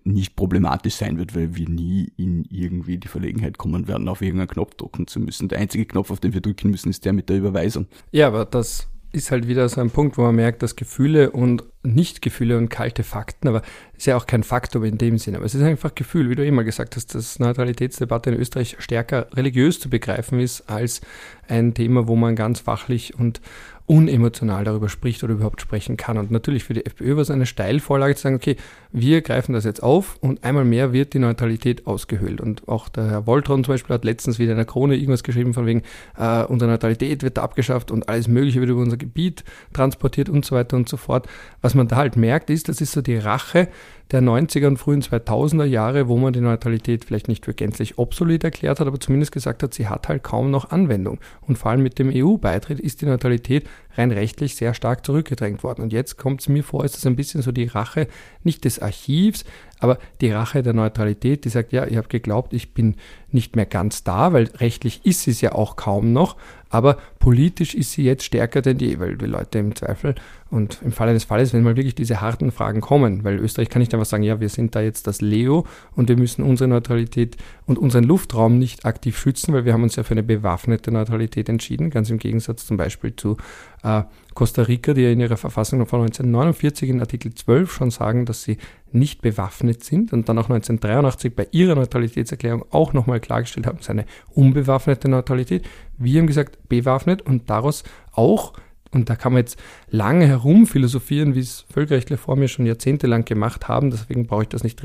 [0.04, 4.50] nicht problematisch sein wird, weil wir nie in irgendwie die Verlegenheit kommen werden, auf irgendeinen
[4.50, 5.48] Knopf drücken zu müssen.
[5.48, 7.88] Der einzige Knopf, auf den wir drücken müssen, ist der mit der Überweisung.
[8.12, 11.64] Ja, aber das ist halt wieder so ein Punkt, wo man merkt, dass Gefühle und
[11.82, 13.64] Nicht-Gefühle und kalte Fakten, aber
[13.98, 16.46] ist ja auch kein Faktor in dem Sinne, aber es ist einfach Gefühl, wie du
[16.46, 21.02] immer gesagt hast, dass Neutralitätsdebatte in Österreich stärker religiös zu begreifen ist als
[21.48, 23.42] ein Thema, wo man ganz fachlich und
[23.90, 26.20] unemotional darüber spricht oder überhaupt sprechen kann.
[26.20, 28.56] Und natürlich für die FPÖ war es eine Steilvorlage zu sagen, okay,
[28.92, 32.40] wir greifen das jetzt auf und einmal mehr wird die Neutralität ausgehöhlt.
[32.40, 35.56] Und auch der Herr Voltron zum Beispiel hat letztens wieder in der Krone irgendwas geschrieben
[35.56, 35.82] von wegen,
[36.18, 40.46] äh, unsere Neutralität wird da abgeschafft und alles Mögliche wird über unser Gebiet transportiert und
[40.46, 41.28] so weiter und so fort.
[41.62, 43.70] Was man da halt merkt, ist, das ist so die Rache
[44.12, 48.43] der 90er und frühen 2000er Jahre, wo man die Neutralität vielleicht nicht für gänzlich obsolet
[48.43, 51.20] erklärt hat, aber zumindest gesagt hat, sie hat halt kaum noch Anwendung.
[51.41, 55.84] Und vor allem mit dem EU-Beitritt ist die Neutralität rein rechtlich sehr stark zurückgedrängt worden.
[55.84, 58.07] Und jetzt kommt es mir vor, ist das ein bisschen so die Rache
[58.43, 59.45] nicht des Archivs,
[59.80, 62.95] aber die Rache der Neutralität, die sagt, ja, ich habe geglaubt, ich bin
[63.32, 66.36] nicht mehr ganz da, weil rechtlich ist sie es ja auch kaum noch,
[66.70, 70.16] aber politisch ist sie jetzt stärker denn je, weil die Leute im Zweifel
[70.52, 73.82] und im Falle des Falles, wenn mal wirklich diese harten Fragen kommen, weil Österreich kann
[73.82, 77.38] nicht einfach sagen, ja, wir sind da jetzt das Leo und wir müssen unsere Neutralität
[77.68, 81.50] und unseren Luftraum nicht aktiv schützen, weil wir haben uns ja für eine bewaffnete Neutralität
[81.50, 83.38] entschieden, ganz im Gegensatz zum Beispiel zu
[83.84, 88.26] äh, Costa Rica, die ja in ihrer Verfassung von 1949 in Artikel 12 schon sagen,
[88.26, 88.58] dass sie
[88.91, 93.86] nicht bewaffnet sind und dann auch 1983 bei ihrer Neutralitätserklärung auch nochmal klargestellt haben, es
[93.86, 95.64] ist eine unbewaffnete Neutralität.
[95.97, 97.84] Wir haben gesagt, bewaffnet und daraus
[98.14, 98.54] auch
[98.92, 99.60] und da kann man jetzt
[99.90, 103.92] lange herum philosophieren, wie es Völkerrechtler vor mir schon jahrzehntelang gemacht haben.
[103.92, 104.82] Deswegen brauche ich das nicht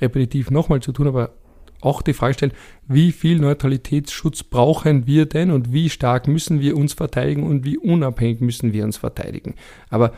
[0.00, 1.06] repetitiv nochmal zu tun.
[1.06, 1.34] Aber
[1.82, 2.52] auch die Frage stellen,
[2.88, 7.76] wie viel Neutralitätsschutz brauchen wir denn und wie stark müssen wir uns verteidigen und wie
[7.76, 9.54] unabhängig müssen wir uns verteidigen.
[9.90, 10.14] Aber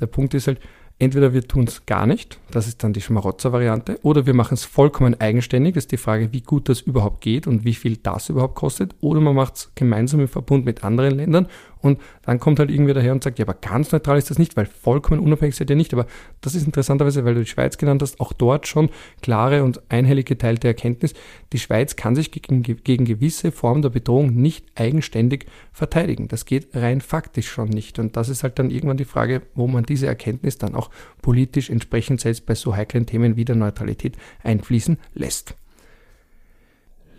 [0.00, 0.60] der Punkt ist halt,
[0.98, 4.64] Entweder wir tun es gar nicht, das ist dann die Schmarotzer-Variante, oder wir machen es
[4.64, 8.30] vollkommen eigenständig, das ist die Frage, wie gut das überhaupt geht und wie viel das
[8.30, 11.48] überhaupt kostet, oder man macht es gemeinsam im Verbund mit anderen Ländern
[11.86, 14.56] und dann kommt halt irgendwer daher und sagt, ja, aber ganz neutral ist das nicht,
[14.56, 15.92] weil vollkommen unabhängig seid ihr nicht.
[15.92, 16.06] Aber
[16.40, 18.90] das ist interessanterweise, weil du die Schweiz genannt hast, auch dort schon
[19.22, 21.14] klare und einhellig geteilte Erkenntnis.
[21.52, 26.28] Die Schweiz kann sich gegen, gegen gewisse Formen der Bedrohung nicht eigenständig verteidigen.
[26.28, 27.98] Das geht rein faktisch schon nicht.
[27.98, 30.90] Und das ist halt dann irgendwann die Frage, wo man diese Erkenntnis dann auch
[31.22, 35.54] politisch entsprechend selbst bei so heiklen Themen wie der Neutralität einfließen lässt.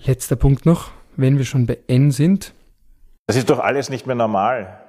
[0.05, 2.53] Letzter Punkt noch, wenn wir schon bei N sind,
[3.27, 4.79] das ist doch alles nicht mehr normal.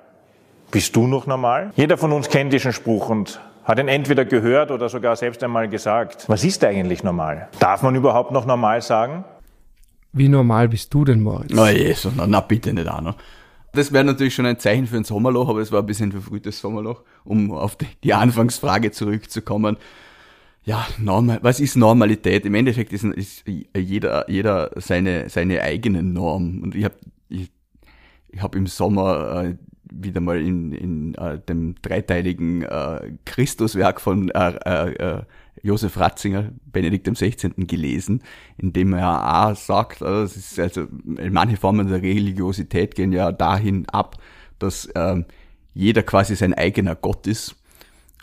[0.70, 1.72] Bist du noch normal?
[1.74, 5.68] Jeder von uns kennt diesen Spruch und hat ihn entweder gehört oder sogar selbst einmal
[5.68, 6.24] gesagt.
[6.28, 7.48] Was ist eigentlich normal?
[7.58, 9.24] Darf man überhaupt noch normal sagen?
[10.12, 11.50] Wie normal bist du denn, Moritz?
[11.52, 13.16] Na Jesus, na, na bitte nicht auch noch.
[13.72, 16.60] Das wäre natürlich schon ein Zeichen für ein Sommerloch, aber es war ein bisschen verfrühtes
[16.60, 19.76] Sommerloch, um auf die, die Anfangsfrage zurückzukommen.
[20.64, 22.46] Ja, normal, was ist Normalität?
[22.46, 23.44] Im Endeffekt ist, ist
[23.76, 26.62] jeder, jeder seine, seine eigene Norm.
[26.62, 26.94] Und ich habe
[28.42, 29.56] habe im Sommer äh,
[29.92, 35.22] wieder mal in, in äh, dem dreiteiligen äh, Christuswerk von äh, äh, äh
[35.60, 37.50] Josef Ratzinger, Benedikt XVI.
[37.66, 38.22] gelesen,
[38.58, 43.84] in dem er auch sagt, also, ist also manche Formen der Religiosität gehen ja dahin
[43.88, 44.18] ab,
[44.60, 45.24] dass äh,
[45.74, 47.56] jeder quasi sein eigener Gott ist.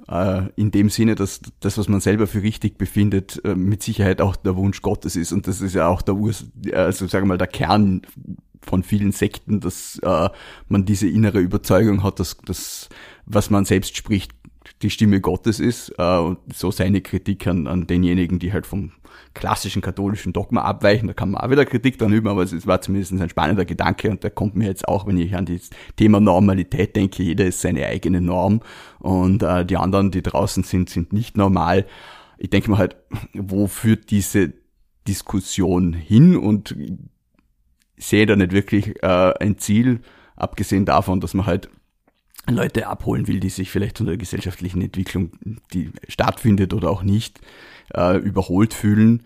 [0.07, 4.37] Äh, in dem Sinne, dass das, was man selber für richtig befindet, mit Sicherheit auch
[4.37, 5.33] der Wunsch Gottes ist.
[5.33, 8.01] Und das ist ja auch der Urs, also sagen wir mal, der Kern
[8.65, 10.29] von vielen Sekten, dass äh,
[10.67, 12.89] man diese innere Überzeugung hat, dass das,
[13.25, 14.31] was man selbst spricht,
[14.81, 18.91] die Stimme Gottes ist äh, und so seine Kritik an, an denjenigen, die halt vom
[19.33, 21.07] klassischen katholischen Dogma abweichen.
[21.07, 24.09] Da kann man auch wieder Kritik dran üben, aber es war zumindest ein spannender Gedanke
[24.09, 27.61] und der kommt mir jetzt auch, wenn ich an das Thema Normalität denke, jeder ist
[27.61, 28.61] seine eigene Norm
[28.99, 31.85] und äh, die anderen, die draußen sind, sind nicht normal.
[32.37, 32.97] Ich denke mal halt,
[33.33, 34.53] wo führt diese
[35.07, 36.75] Diskussion hin und
[37.97, 40.01] sehe da nicht wirklich äh, ein Ziel,
[40.35, 41.69] abgesehen davon, dass man halt
[42.47, 45.31] Leute abholen will, die sich vielleicht von der gesellschaftlichen Entwicklung,
[45.73, 47.39] die stattfindet oder auch nicht,
[47.93, 49.23] äh, überholt fühlen.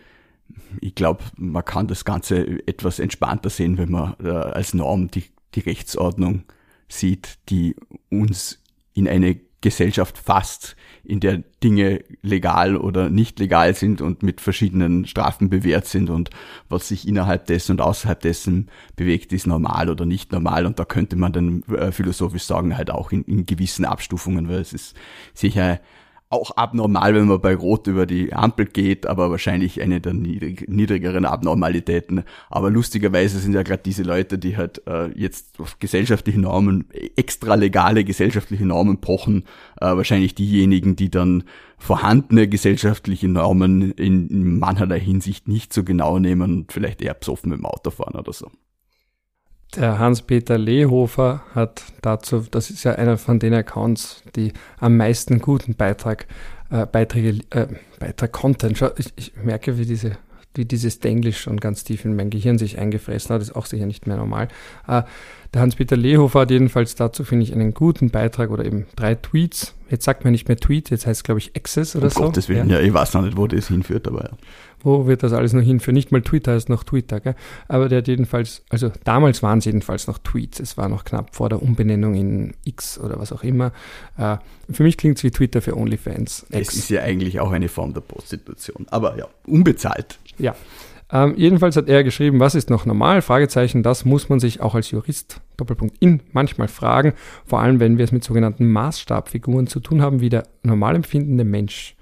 [0.82, 5.26] Ich glaube, man kann das Ganze etwas entspannter sehen, wenn man äh, als Norm die,
[5.56, 6.44] die Rechtsordnung
[6.88, 7.76] sieht, die
[8.10, 8.64] uns
[8.94, 15.06] in eine Gesellschaft fasst, in der Dinge legal oder nicht legal sind und mit verschiedenen
[15.06, 16.30] Strafen bewährt sind und
[16.70, 20.66] was sich innerhalb dessen und außerhalb dessen bewegt, ist normal oder nicht normal.
[20.66, 24.60] Und da könnte man dann äh, philosophisch sagen, halt auch in, in gewissen Abstufungen, weil
[24.60, 24.96] es ist
[25.34, 25.80] sicher
[26.32, 30.70] auch abnormal, wenn man bei Rot über die Ampel geht, aber wahrscheinlich eine der niedrig,
[30.70, 32.24] niedrigeren Abnormalitäten.
[32.50, 37.56] Aber lustigerweise sind ja gerade diese Leute, die halt äh, jetzt auf gesellschaftliche Normen, extra
[37.56, 39.46] legale gesellschaftliche Normen pochen,
[39.82, 41.46] äh, wahrscheinlich diejenigen, die dann
[41.80, 47.58] vorhandene gesellschaftliche Normen in mancherlei Hinsicht nicht so genau nehmen und vielleicht eher besoffen mit
[47.58, 48.52] dem Auto fahren oder so.
[49.76, 55.40] Der Hans-Peter Lehofer hat dazu, das ist ja einer von den Accounts, die am meisten
[55.40, 56.26] guten Beitrag,
[56.72, 57.68] äh, Beiträge, äh,
[58.00, 60.18] Beitrag Content, schau, ich, ich merke, wie diese
[60.56, 63.86] wie dieses Denglisch schon ganz tief in mein Gehirn sich eingefressen hat, ist auch sicher
[63.86, 64.48] nicht mehr normal.
[64.88, 65.04] Äh,
[65.54, 69.76] der Hans-Peter Lehofer hat jedenfalls dazu, finde ich, einen guten Beitrag oder eben drei Tweets.
[69.90, 72.22] Jetzt sagt man nicht mehr Tweet, jetzt heißt es, glaube ich, Access oder um so.
[72.22, 72.80] Gottes Willen, ja.
[72.80, 74.30] ja, ich weiß noch nicht, wo das hinführt, aber ja
[74.82, 75.96] wo wird das alles noch hinführen?
[75.96, 77.36] Nicht mal Twitter ist noch Twitter, gell?
[77.68, 81.36] aber der hat jedenfalls, also damals waren es jedenfalls noch Tweets, es war noch knapp
[81.36, 83.72] vor der Umbenennung in X oder was auch immer.
[84.18, 84.38] Äh,
[84.70, 86.46] für mich klingt es wie Twitter für OnlyFans.
[86.50, 86.70] X.
[86.70, 90.20] Es ist ja eigentlich auch eine Form der Prostitution, aber ja, unbezahlt.
[90.38, 90.56] Ja.
[91.12, 93.22] Ähm, jedenfalls hat er geschrieben, was ist noch normal?
[93.22, 97.14] Fragezeichen, das muss man sich auch als Jurist, Doppelpunkt in, manchmal fragen,
[97.46, 101.44] vor allem wenn wir es mit sogenannten Maßstabfiguren zu tun haben, wie der normal empfindende
[101.44, 101.96] Mensch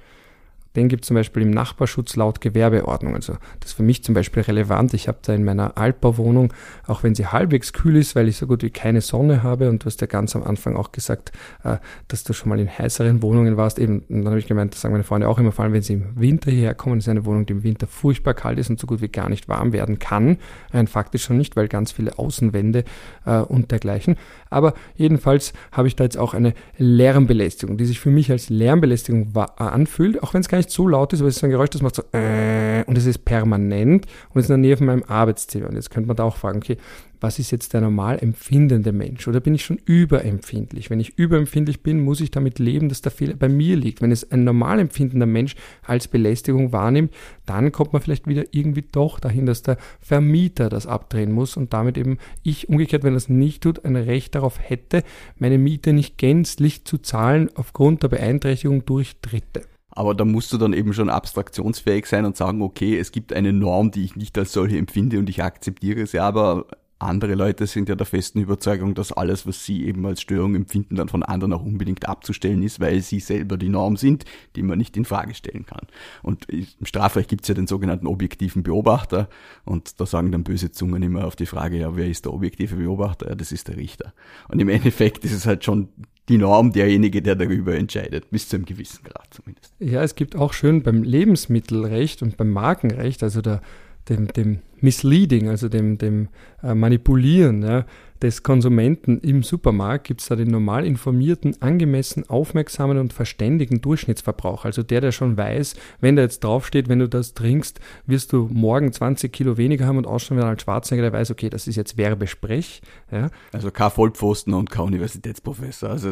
[0.78, 3.15] den gibt es zum Beispiel im Nachbarschutz laut Gewerbeordnung.
[3.15, 4.93] Also das ist für mich zum Beispiel relevant.
[4.93, 6.53] Ich habe da in meiner Altbauwohnung,
[6.86, 9.84] auch wenn sie halbwegs kühl ist, weil ich so gut wie keine Sonne habe und
[9.84, 11.32] du hast ja ganz am Anfang auch gesagt,
[11.63, 13.80] äh, dass du schon mal in heißeren Wohnungen warst.
[13.80, 15.82] Eben, und dann habe ich gemeint, das sagen meine Freunde auch immer, vor allem wenn
[15.82, 18.80] sie im Winter hierher kommen, ist eine Wohnung, die im Winter furchtbar kalt ist und
[18.80, 20.38] so gut wie gar nicht warm werden kann.
[20.71, 22.84] Rein faktisch schon nicht, weil ganz viele Außenwände
[23.25, 24.15] äh, und dergleichen.
[24.51, 29.36] Aber jedenfalls habe ich da jetzt auch eine Lärmbelästigung, die sich für mich als Lärmbelästigung
[29.57, 31.70] anfühlt, auch wenn es gar nicht nicht so laut ist, aber es ist ein Geräusch,
[31.70, 34.88] das macht so äh, und es ist permanent und es ist in der Nähe von
[34.88, 35.70] meinem Arbeitszimmer.
[35.70, 36.78] Und jetzt könnte man da auch fragen, okay,
[37.20, 39.28] was ist jetzt der normal empfindende Mensch?
[39.28, 40.91] Oder bin ich schon überempfindlich?
[40.91, 44.01] Wenn ich überempfindlich bin, muss ich damit leben, dass der Fehler bei mir liegt.
[44.01, 47.11] Wenn es ein normal empfindender Mensch als Belästigung wahrnimmt,
[47.47, 51.74] dann kommt man vielleicht wieder irgendwie doch dahin, dass der Vermieter das abdrehen muss und
[51.74, 55.03] damit eben ich umgekehrt, wenn es nicht tut, ein Recht darauf hätte,
[55.39, 59.63] meine Miete nicht gänzlich zu zahlen aufgrund der Beeinträchtigung durch Dritte.
[59.97, 63.51] Aber da musst du dann eben schon abstraktionsfähig sein und sagen, okay, es gibt eine
[63.51, 66.67] Norm, die ich nicht als solche empfinde und ich akzeptiere sie, aber
[66.99, 70.97] andere Leute sind ja der festen Überzeugung, dass alles, was sie eben als Störung empfinden,
[70.97, 74.25] dann von anderen auch unbedingt abzustellen ist, weil sie selber die Norm sind,
[74.55, 75.87] die man nicht in Frage stellen kann.
[76.21, 79.29] Und im Strafrecht gibt es ja den sogenannten objektiven Beobachter
[79.65, 82.75] und da sagen dann böse Zungen immer auf die Frage, ja, wer ist der objektive
[82.75, 83.29] Beobachter?
[83.29, 84.13] Ja, das ist der Richter.
[84.47, 85.89] Und im Endeffekt ist es halt schon
[86.30, 89.73] die Norm derjenige, der darüber entscheidet, bis zu einem gewissen Grad zumindest.
[89.80, 93.61] Ja, es gibt auch schön beim Lebensmittelrecht und beim Markenrecht, also der
[94.09, 96.30] dem, dem Misleading, also dem, dem
[96.63, 97.86] äh, Manipulieren ja,
[98.22, 104.65] des Konsumenten im Supermarkt, gibt es da den normal informierten, angemessen aufmerksamen und verständigen Durchschnittsverbrauch.
[104.65, 108.49] Also der, der schon weiß, wenn da jetzt draufsteht, wenn du das trinkst, wirst du
[108.51, 111.76] morgen 20 Kilo weniger haben und ausschauen wie als Schwarzenegger, der weiß, okay, das ist
[111.76, 112.82] jetzt Werbesprech.
[113.11, 113.30] Ja.
[113.51, 116.11] Also kein Vollpfosten und kein Universitätsprofessor, also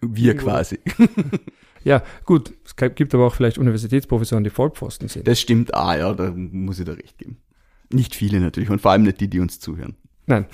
[0.00, 0.78] wir quasi.
[1.86, 5.28] Ja, gut, es gibt aber auch vielleicht Universitätsprofessoren, die Vollpfosten sind.
[5.28, 7.36] Das stimmt ah, ja, da muss ich da recht geben.
[7.92, 9.94] Nicht viele natürlich und vor allem nicht die, die uns zuhören.
[10.26, 10.46] Nein.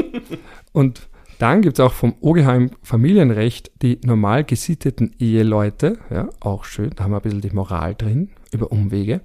[0.72, 6.90] und dann gibt es auch vom OGH Familienrecht die normal gesitteten Eheleute, ja, auch schön,
[6.94, 9.20] da haben wir ein bisschen die Moral drin, über Umwege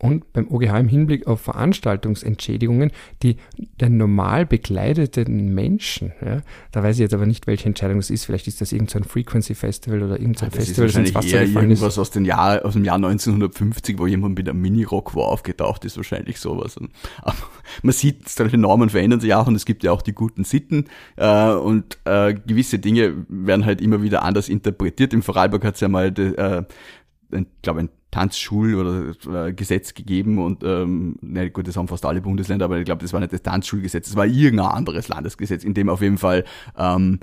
[0.00, 2.92] und beim OGH im Hinblick auf Veranstaltungsentschädigungen,
[3.22, 3.36] die
[3.80, 6.42] den normal bekleideten Menschen, ja,
[6.72, 9.54] da weiß ich jetzt aber nicht, welche Entscheidung das ist, vielleicht ist das irgendein Frequency
[9.54, 11.98] Festival oder irgendein ja, das Festival, ist wahrscheinlich das ins Wasser eher irgendwas ist.
[11.98, 15.96] aus, dem Jahr, aus dem Jahr 1950, wo jemand mit einem Mini-Rock wo aufgetaucht ist,
[15.96, 16.76] wahrscheinlich sowas.
[17.22, 17.36] Aber
[17.82, 20.84] man sieht, solche Normen verändern sich auch und es gibt ja auch die guten Sitten
[21.16, 25.12] äh, und äh, gewisse Dinge werden halt immer wieder anders interpretiert.
[25.12, 26.62] Im Vorarlberg hat es ja mal, äh,
[27.30, 32.06] ich glaube, ein Tanzschul- oder äh, Gesetz gegeben und ähm, na gut, das haben fast
[32.06, 35.64] alle Bundesländer, aber ich glaube, das war nicht das Tanzschulgesetz, das war irgendein anderes Landesgesetz,
[35.64, 36.44] in dem auf jeden Fall
[36.76, 37.20] ähm,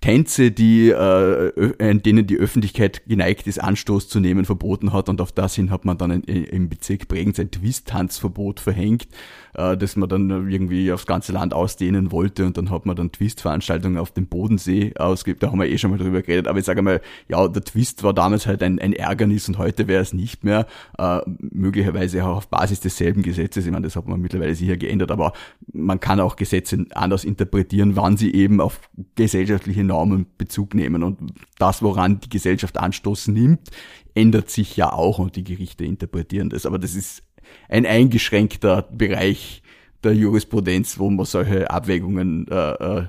[0.00, 5.08] Tänze, die, äh, in denen die Öffentlichkeit geneigt ist, Anstoß zu nehmen, verboten hat.
[5.08, 9.08] Und auf das hin hat man dann im Bezirk Bregenz ein Twist-Tanzverbot verhängt,
[9.56, 12.44] äh, das man dann irgendwie aufs ganze Land ausdehnen wollte.
[12.44, 15.42] Und dann hat man dann Twist-Veranstaltungen auf dem Bodensee ausgeübt.
[15.42, 16.46] Da haben wir eh schon mal drüber geredet.
[16.46, 19.88] Aber ich sage mal, ja, der Twist war damals halt ein, ein Ärgernis und heute
[19.88, 20.66] wäre es nicht mehr.
[20.98, 23.66] Äh, möglicherweise auch auf Basis desselben Gesetzes.
[23.66, 25.10] Ich meine, das hat man mittlerweile sicher geändert.
[25.10, 25.32] Aber
[25.72, 28.80] man kann auch Gesetze anders interpretieren, wann sie eben auf
[29.14, 31.02] gesellschaftliche Normen Bezug nehmen.
[31.02, 31.18] Und
[31.58, 33.70] das, woran die Gesellschaft Anstoß nimmt,
[34.14, 36.66] ändert sich ja auch und die Gerichte interpretieren das.
[36.66, 37.22] Aber das ist
[37.68, 39.62] ein eingeschränkter Bereich
[40.04, 43.06] der Jurisprudenz, wo man solche Abwägungen äh, äh,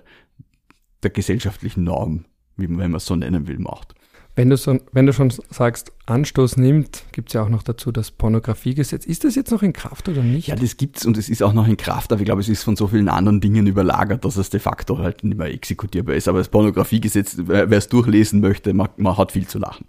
[1.03, 2.25] der gesellschaftlichen Norm,
[2.55, 3.93] wie man, wenn man es so nennen will, macht.
[4.37, 7.91] Wenn du, so, wenn du schon sagst, Anstoß nimmt, gibt es ja auch noch dazu
[7.91, 9.03] das Pornografiegesetz.
[9.03, 10.49] Ist das jetzt noch in Kraft oder nicht?
[10.49, 12.61] Ja, das gibt's und es ist auch noch in Kraft, aber ich glaube, es ist
[12.61, 16.27] von so vielen anderen Dingen überlagert, dass es de facto halt nicht mehr exekutierbar ist.
[16.27, 19.87] Aber das Pornografiegesetz, wer es durchlesen möchte, man, man hat viel zu lachen.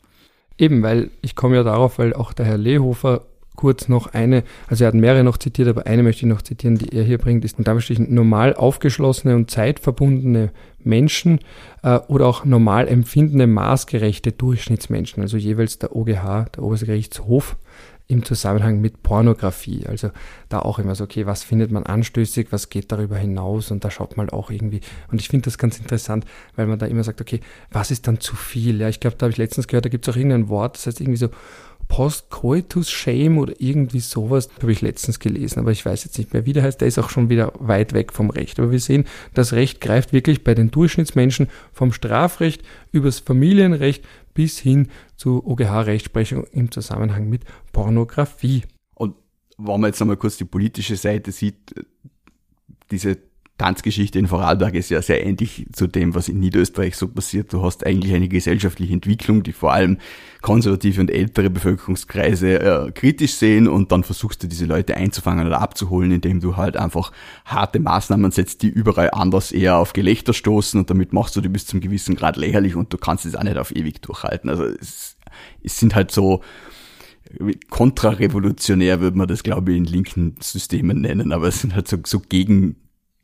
[0.56, 3.26] Eben, weil ich komme ja darauf, weil auch der Herr Lehofer
[3.58, 6.78] kurz noch eine, also er hat mehrere noch zitiert, aber eine möchte ich noch zitieren,
[6.78, 10.52] die er hier bringt, ist, da steht normal aufgeschlossene und zeitverbundene
[10.84, 11.40] Menschen
[11.82, 17.56] äh, oder auch normal empfindende, maßgerechte Durchschnittsmenschen, also jeweils der OGH, der Oberste Gerichtshof,
[18.06, 19.86] im Zusammenhang mit Pornografie.
[19.86, 20.10] Also
[20.48, 23.90] da auch immer so, okay, was findet man anstößig, was geht darüber hinaus und da
[23.90, 24.80] schaut man auch irgendwie.
[25.10, 26.24] Und ich finde das ganz interessant,
[26.56, 27.40] weil man da immer sagt, okay,
[27.70, 28.80] was ist dann zu viel?
[28.80, 30.86] Ja, ich glaube, da habe ich letztens gehört, da gibt es auch irgendein Wort, das
[30.86, 31.28] heißt irgendwie so
[31.88, 36.52] Post-Coitus-Shame oder irgendwie sowas, habe ich letztens gelesen, aber ich weiß jetzt nicht mehr, wie
[36.52, 36.80] der heißt.
[36.80, 38.58] Der ist auch schon wieder weit weg vom Recht.
[38.58, 42.62] Aber wir sehen, das Recht greift wirklich bei den Durchschnittsmenschen vom Strafrecht
[42.92, 48.62] übers Familienrecht bis hin zu OGH-Rechtsprechung im Zusammenhang mit Pornografie.
[48.94, 49.16] Und
[49.56, 51.74] wenn man jetzt nochmal kurz die politische Seite sieht,
[52.90, 53.18] diese
[53.58, 57.52] Tanzgeschichte in Vorarlberg ist ja sehr ähnlich zu dem, was in Niederösterreich so passiert.
[57.52, 59.98] Du hast eigentlich eine gesellschaftliche Entwicklung, die vor allem
[60.42, 65.60] konservative und ältere Bevölkerungskreise äh, kritisch sehen und dann versuchst du diese Leute einzufangen oder
[65.60, 67.10] abzuholen, indem du halt einfach
[67.44, 71.48] harte Maßnahmen setzt, die überall anders eher auf Gelächter stoßen und damit machst du die
[71.48, 74.48] bis zum gewissen Grad lächerlich und du kannst es auch nicht auf ewig durchhalten.
[74.48, 75.16] Also es,
[75.64, 76.42] es sind halt so
[77.68, 81.98] kontrarevolutionär würde man das glaube ich in linken Systemen nennen, aber es sind halt so,
[82.04, 82.76] so gegen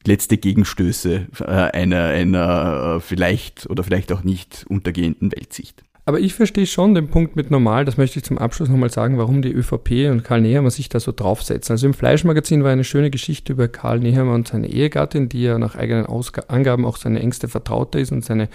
[0.06, 5.82] letzte Gegenstöße äh, einer, einer äh, vielleicht oder vielleicht auch nicht untergehenden Weltsicht.
[6.06, 9.16] Aber ich verstehe schon den Punkt mit normal, das möchte ich zum Abschluss nochmal sagen,
[9.16, 11.72] warum die ÖVP und Karl Nehammer sich da so draufsetzen.
[11.72, 15.58] Also im Fleischmagazin war eine schöne Geschichte über Karl Nehammer und seine Ehegattin, die ja
[15.58, 18.50] nach eigenen Ausg Angaben auch seine engste Vertraute ist und seine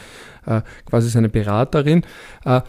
[0.45, 2.03] äh, quasi seine Beraterin.
[2.45, 2.61] Äh,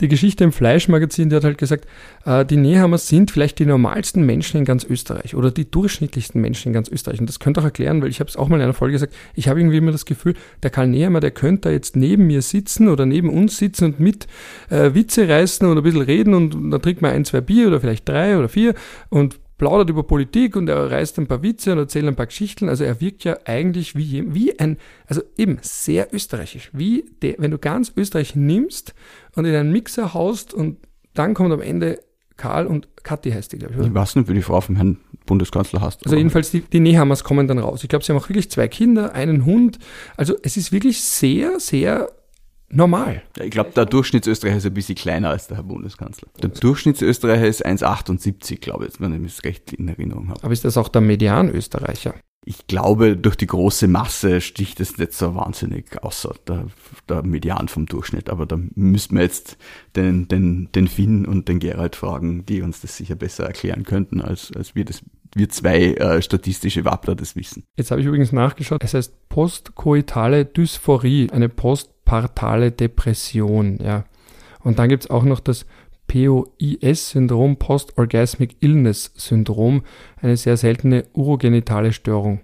[0.00, 1.86] die Geschichte im Fleischmagazin, die hat halt gesagt,
[2.24, 6.68] äh, die Nehammer sind vielleicht die normalsten Menschen in ganz Österreich oder die durchschnittlichsten Menschen
[6.68, 7.20] in ganz Österreich.
[7.20, 9.14] Und das könnte auch erklären, weil ich habe es auch mal in einer Folge gesagt,
[9.34, 12.42] ich habe irgendwie immer das Gefühl, der Karl Nehammer, der könnte da jetzt neben mir
[12.42, 14.26] sitzen oder neben uns sitzen und mit
[14.70, 17.68] äh, Witze reißen und ein bisschen reden und, und dann trinkt man ein, zwei Bier
[17.68, 18.74] oder vielleicht drei oder vier
[19.08, 22.70] und plaudert über Politik und er reißt ein paar Witze und erzählt ein paar Geschichten.
[22.70, 26.70] Also er wirkt ja eigentlich wie, wie ein, also eben sehr österreichisch.
[26.72, 28.94] Wie der, wenn du ganz Österreich nimmst
[29.36, 30.78] und in einen Mixer haust und
[31.14, 32.00] dann kommt am Ende
[32.36, 33.86] Karl und Kathi heißt die, glaube ich.
[33.86, 36.04] Ich weiß nicht, wie die Frau vom Herrn Bundeskanzler hast.
[36.06, 37.82] Also jedenfalls die, die Nehammers kommen dann raus.
[37.82, 39.78] Ich glaube, sie haben auch wirklich zwei Kinder, einen Hund.
[40.16, 42.10] Also es ist wirklich sehr, sehr
[42.70, 43.22] normal.
[43.38, 46.28] Ich glaube, der Durchschnittsösterreicher ist ein bisschen kleiner als der Herr Bundeskanzler.
[46.42, 50.42] Der Durchschnittsösterreicher ist 1,78, glaube ich, wenn ich es recht in Erinnerung habe.
[50.42, 52.14] Aber ist das auch der Medianösterreicher?
[52.50, 56.66] Ich glaube, durch die große Masse sticht es nicht so wahnsinnig außer der,
[57.08, 58.28] der Median vom Durchschnitt.
[58.28, 59.56] Aber da müssten wir jetzt
[59.94, 64.20] den, den, den Finn und den Gerald fragen, die uns das sicher besser erklären könnten,
[64.20, 67.62] als, als wir das wir zwei äh, statistische Wappler das wissen.
[67.76, 74.06] Jetzt habe ich übrigens nachgeschaut, es heißt postkoitale Dysphorie, eine postpartale Depression, ja.
[74.64, 75.66] Und dann gibt es auch noch das
[76.10, 79.82] POIS-Syndrom, Post-Orgasmic Illness-Syndrom,
[80.20, 82.40] eine sehr seltene urogenitale Störung.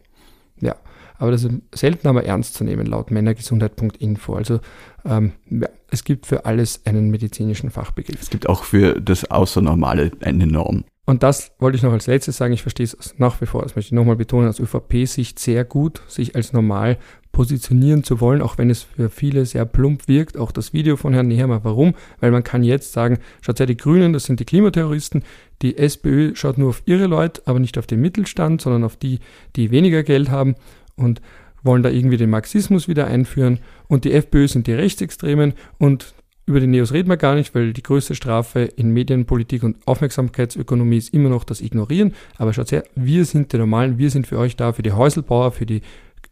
[0.60, 0.76] Ja,
[1.18, 4.34] aber das ist selten aber ernst zu nehmen, laut Männergesundheit.info.
[4.34, 4.60] Also
[5.04, 8.22] ähm, ja, es gibt für alles einen medizinischen Fachbegriff.
[8.22, 10.84] Es gibt auch für das Außernormale eine Norm.
[11.08, 12.52] Und das wollte ich noch als letztes sagen.
[12.52, 16.02] Ich verstehe es nach wie vor, das möchte ich nochmal betonen, aus ÖVP-Sicht sehr gut,
[16.08, 16.98] sich als normal
[17.30, 20.36] positionieren zu wollen, auch wenn es für viele sehr plump wirkt.
[20.36, 21.62] Auch das Video von Herrn Nehammer.
[21.62, 21.94] Warum?
[22.18, 25.22] Weil man kann jetzt sagen, schaut her, die Grünen, das sind die Klimaterroristen.
[25.62, 29.20] Die SPÖ schaut nur auf ihre Leute, aber nicht auf den Mittelstand, sondern auf die,
[29.54, 30.56] die weniger Geld haben
[30.96, 31.20] und
[31.62, 33.60] wollen da irgendwie den Marxismus wieder einführen.
[33.86, 36.14] Und die FPÖ sind die Rechtsextremen und
[36.46, 40.98] über die Neos reden wir gar nicht, weil die größte Strafe in Medienpolitik und Aufmerksamkeitsökonomie
[40.98, 42.14] ist immer noch das Ignorieren.
[42.38, 45.50] Aber schaut her, wir sind die Normalen, wir sind für euch da, für die Häuselbauer,
[45.50, 45.82] für die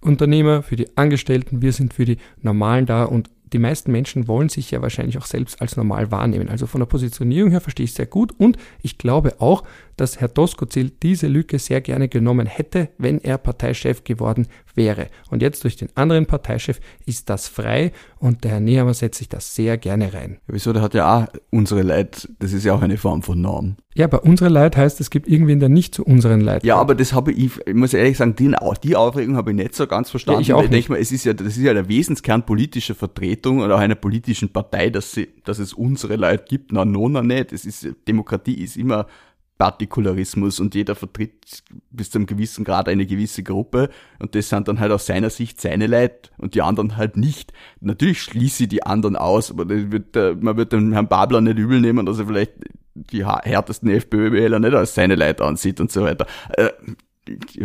[0.00, 4.48] Unternehmer, für die Angestellten, wir sind für die Normalen da und die meisten Menschen wollen
[4.48, 6.48] sich ja wahrscheinlich auch selbst als normal wahrnehmen.
[6.48, 9.64] Also von der Positionierung her verstehe ich sehr gut und ich glaube auch,
[9.96, 15.08] dass Herr Doskozil diese Lücke sehr gerne genommen hätte, wenn er Parteichef geworden wäre.
[15.30, 19.28] Und jetzt durch den anderen Parteichef ist das frei und der Herr Nehammer setzt sich
[19.28, 20.38] das sehr gerne rein.
[20.46, 20.72] Wieso?
[20.72, 23.76] Der hat ja auch unsere Leid, das ist ja auch eine Form von Norm.
[23.96, 26.96] Ja, aber unsere Leid heißt, es gibt irgendwen, der nicht zu unseren Leid Ja, aber
[26.96, 30.10] das habe ich, ich muss ehrlich sagen, die, die Aufregung habe ich nicht so ganz
[30.10, 30.40] verstanden.
[30.40, 32.96] Ja, ich auch ich denke mal, es ist ja, das ist ja der Wesenskern politischer
[32.96, 36.72] Vertretung oder auch einer politischen Partei, dass, sie, dass es unsere Leid gibt.
[36.72, 37.52] Na, nona nicht.
[37.52, 39.06] Es ist, Demokratie ist immer
[39.58, 44.66] Partikularismus und jeder vertritt bis zu einem gewissen Grad eine gewisse Gruppe und das sind
[44.68, 47.52] dann halt aus seiner Sicht seine Leid und die anderen halt nicht.
[47.80, 51.80] Natürlich schließe ich die anderen aus, aber wird, man wird dem Herrn Babler nicht übel
[51.80, 52.52] nehmen, dass er vielleicht
[52.94, 56.26] die härtesten FPÖ-Wähler nicht als seine Leute ansieht und so weiter.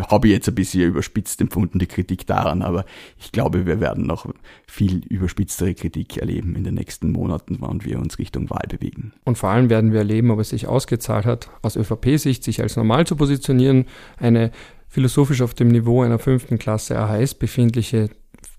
[0.10, 2.86] Habe ich jetzt ein bisschen überspitzt empfunden, die Kritik daran, aber
[3.20, 4.26] ich glaube, wir werden noch
[4.68, 9.14] viel überspitztere Kritik erleben in den nächsten Monaten, wann wir uns Richtung Wahl bewegen.
[9.26, 12.78] Und vor allem werden wir erleben, ob es sich ausgezahlt hat, aus ÖVP-Sicht sich als
[12.78, 13.86] normal zu positionieren,
[14.18, 14.52] eine
[14.88, 18.10] philosophisch auf dem Niveau einer fünften Klasse AHS befindliche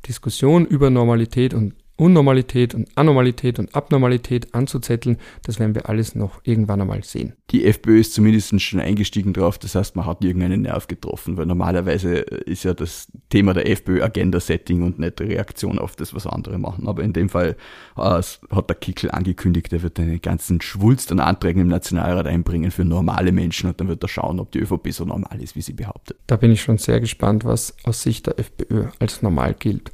[0.06, 6.40] Diskussion über Normalität und Unnormalität und Anormalität und Abnormalität anzuzetteln, das werden wir alles noch
[6.44, 7.34] irgendwann einmal sehen.
[7.50, 11.44] Die FPÖ ist zumindest schon eingestiegen drauf, das heißt, man hat irgendeinen Nerv getroffen, weil
[11.44, 16.58] normalerweise ist ja das Thema der FPÖ Agenda-Setting und nicht Reaktion auf das, was andere
[16.58, 16.88] machen.
[16.88, 17.56] Aber in dem Fall
[17.98, 22.70] äh, hat der Kickel angekündigt, er wird einen ganzen Schwulst an Anträgen im Nationalrat einbringen
[22.70, 25.60] für normale Menschen und dann wird er schauen, ob die ÖVP so normal ist, wie
[25.60, 26.16] sie behauptet.
[26.26, 29.92] Da bin ich schon sehr gespannt, was aus Sicht der FPÖ als normal gilt.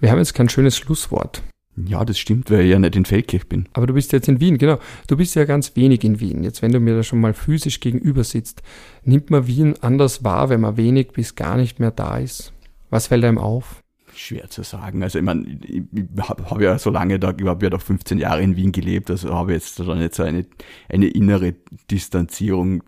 [0.00, 1.42] Wir haben jetzt kein schönes Schlusswort.
[1.86, 3.68] Ja, das stimmt, weil ich ja nicht in Feldkirch bin.
[3.72, 4.78] Aber du bist jetzt in Wien, genau.
[5.06, 6.42] Du bist ja ganz wenig in Wien.
[6.42, 8.62] Jetzt, wenn du mir da schon mal physisch gegenüber sitzt,
[9.04, 12.52] nimmt man Wien anders wahr, wenn man wenig bis gar nicht mehr da ist?
[12.90, 13.82] Was fällt einem auf?
[14.14, 15.02] Schwer zu sagen.
[15.02, 15.82] Also ich meine, ich,
[16.20, 19.10] habe hab ja so lange da, ich habe ja doch 15 Jahre in Wien gelebt,
[19.10, 20.46] also habe jetzt schon jetzt so eine,
[20.88, 21.54] eine innere
[21.90, 22.82] Distanzierung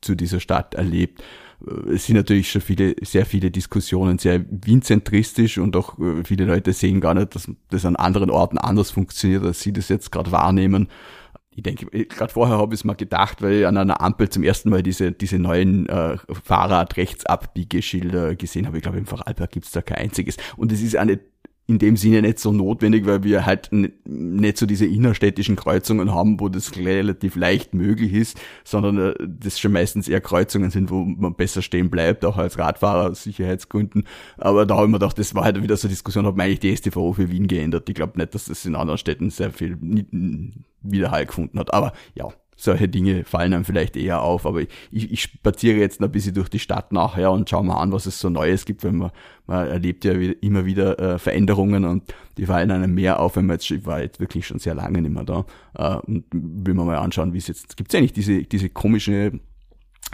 [0.00, 1.22] zu dieser Stadt erlebt
[1.92, 6.72] es sind natürlich schon viele, sehr viele Diskussionen sehr Wien-zentristisch und auch äh, viele Leute
[6.72, 10.32] sehen gar nicht, dass das an anderen Orten anders funktioniert, als sie das jetzt gerade
[10.32, 10.88] wahrnehmen.
[11.56, 14.42] Ich denke, gerade vorher habe ich es mal gedacht, weil ich an einer Ampel zum
[14.42, 18.78] ersten Mal diese, diese neuen äh, Fahrrad-Rechtsabbiegeschilder gesehen habe.
[18.78, 20.36] Ich glaube, im Vorarlberg gibt es da kein einziges.
[20.56, 21.20] Und es ist eine
[21.66, 26.38] in dem Sinne nicht so notwendig, weil wir halt nicht so diese innerstädtischen Kreuzungen haben,
[26.38, 31.04] wo das relativ leicht möglich ist, sondern äh, das schon meistens eher Kreuzungen sind, wo
[31.04, 34.04] man besser stehen bleibt, auch als Radfahrer aus Sicherheitsgründen.
[34.36, 36.46] Aber da habe ich mir gedacht, das war halt wieder so eine Diskussion, ob man
[36.46, 37.88] eigentlich die STVO für Wien geändert.
[37.88, 39.78] Ich glaube nicht, dass das in anderen Städten sehr viel
[40.82, 41.72] Widerhall gefunden hat.
[41.72, 44.46] Aber ja, solche Dinge fallen einem vielleicht eher auf.
[44.46, 47.80] Aber ich, ich spaziere jetzt noch ein bisschen durch die Stadt nachher und schaue mal
[47.80, 49.10] an, was es so Neues gibt, wenn man,
[49.46, 53.56] man erlebt ja immer wieder äh, Veränderungen und die fallen einem mehr auf, wenn man
[53.56, 55.44] jetzt, ich war jetzt wirklich schon sehr lange nicht mehr da,
[55.76, 59.32] äh, und will man mal anschauen, wie es jetzt, gibt es eigentlich diese, diese komische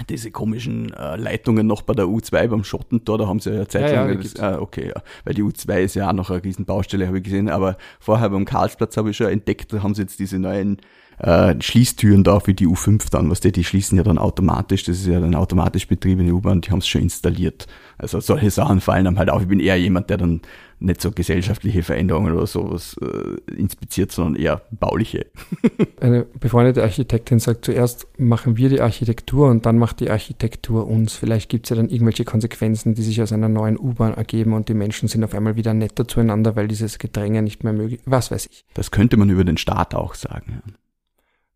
[0.09, 3.93] diese komischen äh, Leitungen noch bei der U2 beim Schottentor, da haben sie ja Zeit
[3.93, 7.07] ja, lang, ja, ah, okay, ja, weil die U2 ist ja auch noch eine Riesenbaustelle,
[7.07, 10.18] habe ich gesehen, aber vorher beim Karlsplatz habe ich schon entdeckt, da haben sie jetzt
[10.18, 10.78] diese neuen
[11.21, 14.99] äh, Schließtüren da für die U5 dann, was die, die schließen ja dann automatisch, das
[14.99, 17.66] ist ja dann automatisch betriebene U-Bahn, die haben es schon installiert.
[17.99, 19.43] Also solche Sachen fallen einem halt auf.
[19.43, 20.41] Ich bin eher jemand, der dann
[20.79, 25.27] nicht so gesellschaftliche Veränderungen oder sowas äh, inspiziert, sondern eher bauliche.
[26.01, 31.12] Eine befreundete Architektin sagt, zuerst machen wir die Architektur und dann macht die Architektur uns.
[31.12, 34.71] Vielleicht gibt es ja dann irgendwelche Konsequenzen, die sich aus einer neuen U-Bahn ergeben und
[34.71, 38.31] die Menschen sind auf einmal wieder netter zueinander, weil dieses Gedränge nicht mehr möglich Was
[38.31, 38.64] weiß ich.
[38.73, 40.62] Das könnte man über den Staat auch sagen.
[40.66, 40.73] Ja.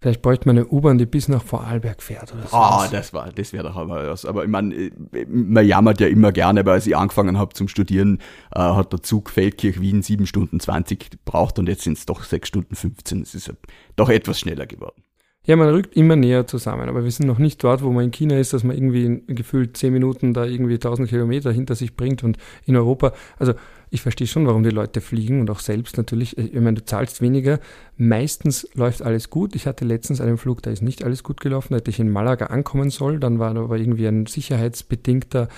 [0.05, 2.55] Vielleicht bräuchte man eine U-Bahn, die bis nach Vorarlberg fährt oder so.
[2.55, 4.27] Ah, das war, das wäre doch aber was.
[4.27, 4.91] Aber ich meine,
[5.27, 8.19] man jammert ja immer gerne, weil als ich angefangen habe zum Studieren,
[8.55, 12.23] äh, hat der Zug Feldkirch Wien sieben Stunden zwanzig gebraucht und jetzt sind es doch
[12.23, 13.23] sechs Stunden fünfzehn.
[13.23, 13.51] Es ist
[13.97, 15.04] doch etwas schneller geworden.
[15.47, 18.11] Ja, man rückt immer näher zusammen, aber wir sind noch nicht dort, wo man in
[18.13, 22.25] China ist, dass man irgendwie gefühlt zehn Minuten da irgendwie tausend Kilometer hinter sich bringt
[22.25, 23.53] und in Europa, also
[23.95, 26.37] ich verstehe schon, warum die Leute fliegen und auch selbst natürlich.
[26.37, 27.61] Ich meine, du zahlst weniger.
[27.97, 29.55] Meistens läuft alles gut.
[29.55, 31.69] Ich hatte letztens einen Flug, da ist nicht alles gut gelaufen.
[31.71, 33.21] Da hätte ich in Malaga ankommen soll.
[33.21, 35.49] Dann war aber irgendwie ein sicherheitsbedingter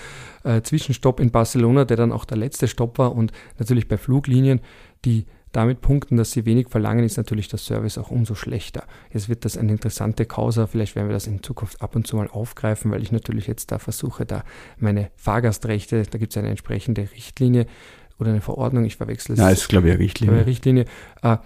[0.43, 3.15] äh, Zwischenstopp in Barcelona, der dann auch der letzte Stopp war.
[3.15, 4.59] Und natürlich bei Fluglinien,
[5.03, 5.25] die
[5.57, 8.83] damit punkten, dass sie wenig verlangen, ist natürlich der Service auch umso schlechter.
[9.11, 12.15] Jetzt wird das eine interessante Causa, vielleicht werden wir das in Zukunft ab und zu
[12.15, 14.43] mal aufgreifen, weil ich natürlich jetzt da versuche, da
[14.77, 17.65] meine Fahrgastrechte, da gibt es eine entsprechende Richtlinie,
[18.19, 19.39] oder eine Verordnung, ich verwechsel es.
[19.39, 20.35] Ja, ist glaube ich eine Richtlinie.
[20.35, 20.85] Eine Richtlinie
[21.21, 21.37] äh,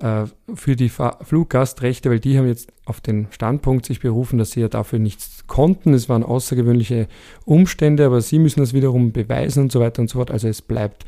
[0.00, 4.52] äh, für die Fahr Fluggastrechte, weil die haben jetzt auf den Standpunkt sich berufen, dass
[4.52, 5.92] sie ja dafür nichts konnten.
[5.92, 7.08] Es waren außergewöhnliche
[7.44, 10.30] Umstände, aber sie müssen das wiederum beweisen und so weiter und so fort.
[10.30, 11.04] Also es bleibt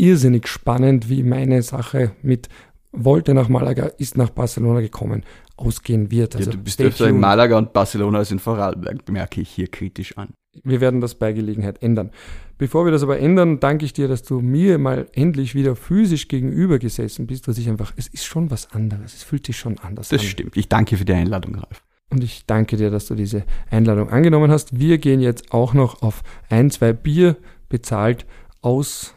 [0.00, 2.48] irrsinnig spannend, wie meine Sache mit
[2.92, 5.24] wollte nach Malaga, ist nach Barcelona gekommen,
[5.56, 6.34] ausgehen wird.
[6.34, 9.68] Also ja, du bist öfter in Malaga und Barcelona als in Vorarlberg, merke ich hier
[9.68, 10.30] kritisch an.
[10.64, 12.10] Wir werden das bei Gelegenheit ändern.
[12.58, 16.26] Bevor wir das aber ändern, danke ich dir, dass du mir mal endlich wieder physisch
[16.26, 19.14] gegenüber gesessen bist, dass ich einfach, es ist schon was anderes.
[19.14, 20.24] Es fühlt sich schon anders das an.
[20.24, 20.56] Das stimmt.
[20.56, 21.84] Ich danke für die Einladung, Ralf.
[22.10, 24.80] Und ich danke dir, dass du diese Einladung angenommen hast.
[24.80, 27.36] Wir gehen jetzt auch noch auf ein, zwei Bier
[27.68, 28.26] bezahlt
[28.60, 29.14] aus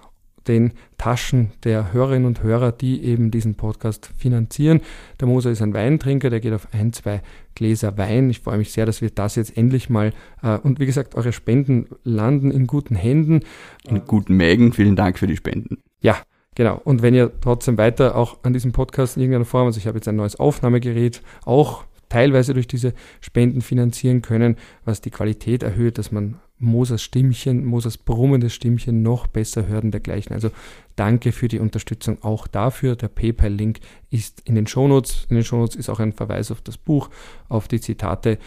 [0.47, 4.81] den Taschen der Hörerinnen und Hörer, die eben diesen Podcast finanzieren.
[5.19, 7.21] Der Moser ist ein Weintrinker, der geht auf ein, zwei
[7.55, 8.29] Gläser Wein.
[8.29, 11.33] Ich freue mich sehr, dass wir das jetzt endlich mal, äh, und wie gesagt, eure
[11.33, 13.41] Spenden landen in guten Händen.
[13.87, 14.73] In guten Mägen.
[14.73, 15.77] Vielen Dank für die Spenden.
[16.01, 16.17] Ja,
[16.55, 16.79] Genau.
[16.83, 19.97] Und wenn ihr trotzdem weiter auch an diesem Podcast in irgendeiner Form, also ich habe
[19.97, 25.97] jetzt ein neues Aufnahmegerät, auch teilweise durch diese Spenden finanzieren können, was die Qualität erhöht,
[25.97, 30.34] dass man Mosers Stimmchen, Mosers brummendes Stimmchen noch besser hört und dergleichen.
[30.34, 30.49] Also
[30.95, 32.95] danke für die Unterstützung auch dafür.
[32.95, 35.28] Der PayPal-Link ist in den Shownotes.
[35.30, 37.09] In den Shownotes ist auch ein Verweis auf das Buch,
[37.49, 38.38] auf die Zitate,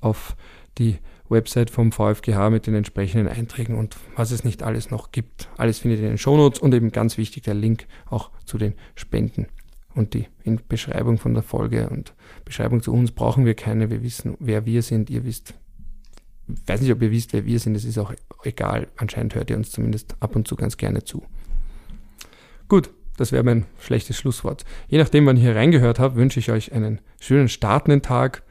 [0.00, 0.36] auf
[0.78, 0.98] die
[1.28, 5.48] Website vom VfGH mit den entsprechenden Einträgen und was es nicht alles noch gibt.
[5.56, 8.74] Alles findet ihr in den Shownotes und eben ganz wichtig der Link auch zu den
[8.96, 9.46] Spenden.
[9.94, 12.14] Und die in Beschreibung von der Folge und
[12.44, 13.90] Beschreibung zu uns brauchen wir keine.
[13.90, 15.10] Wir wissen, wer wir sind.
[15.10, 15.54] Ihr wisst,
[16.66, 18.88] weiß nicht, ob ihr wisst, wer wir sind, das ist auch egal.
[18.96, 21.22] Anscheinend hört ihr uns zumindest ab und zu ganz gerne zu.
[22.68, 24.64] Gut, das wäre mein schlechtes Schlusswort.
[24.88, 28.42] Je nachdem, wann ihr hier reingehört habt, wünsche ich euch einen schönen startenden Tag,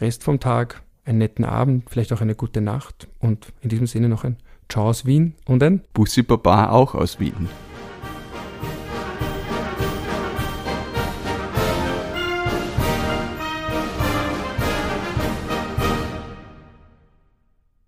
[0.00, 4.08] Rest vom Tag, einen netten Abend, vielleicht auch eine gute Nacht und in diesem Sinne
[4.08, 4.36] noch ein
[4.68, 7.48] Ciao aus Wien und ein Bussi Baba auch aus Wien.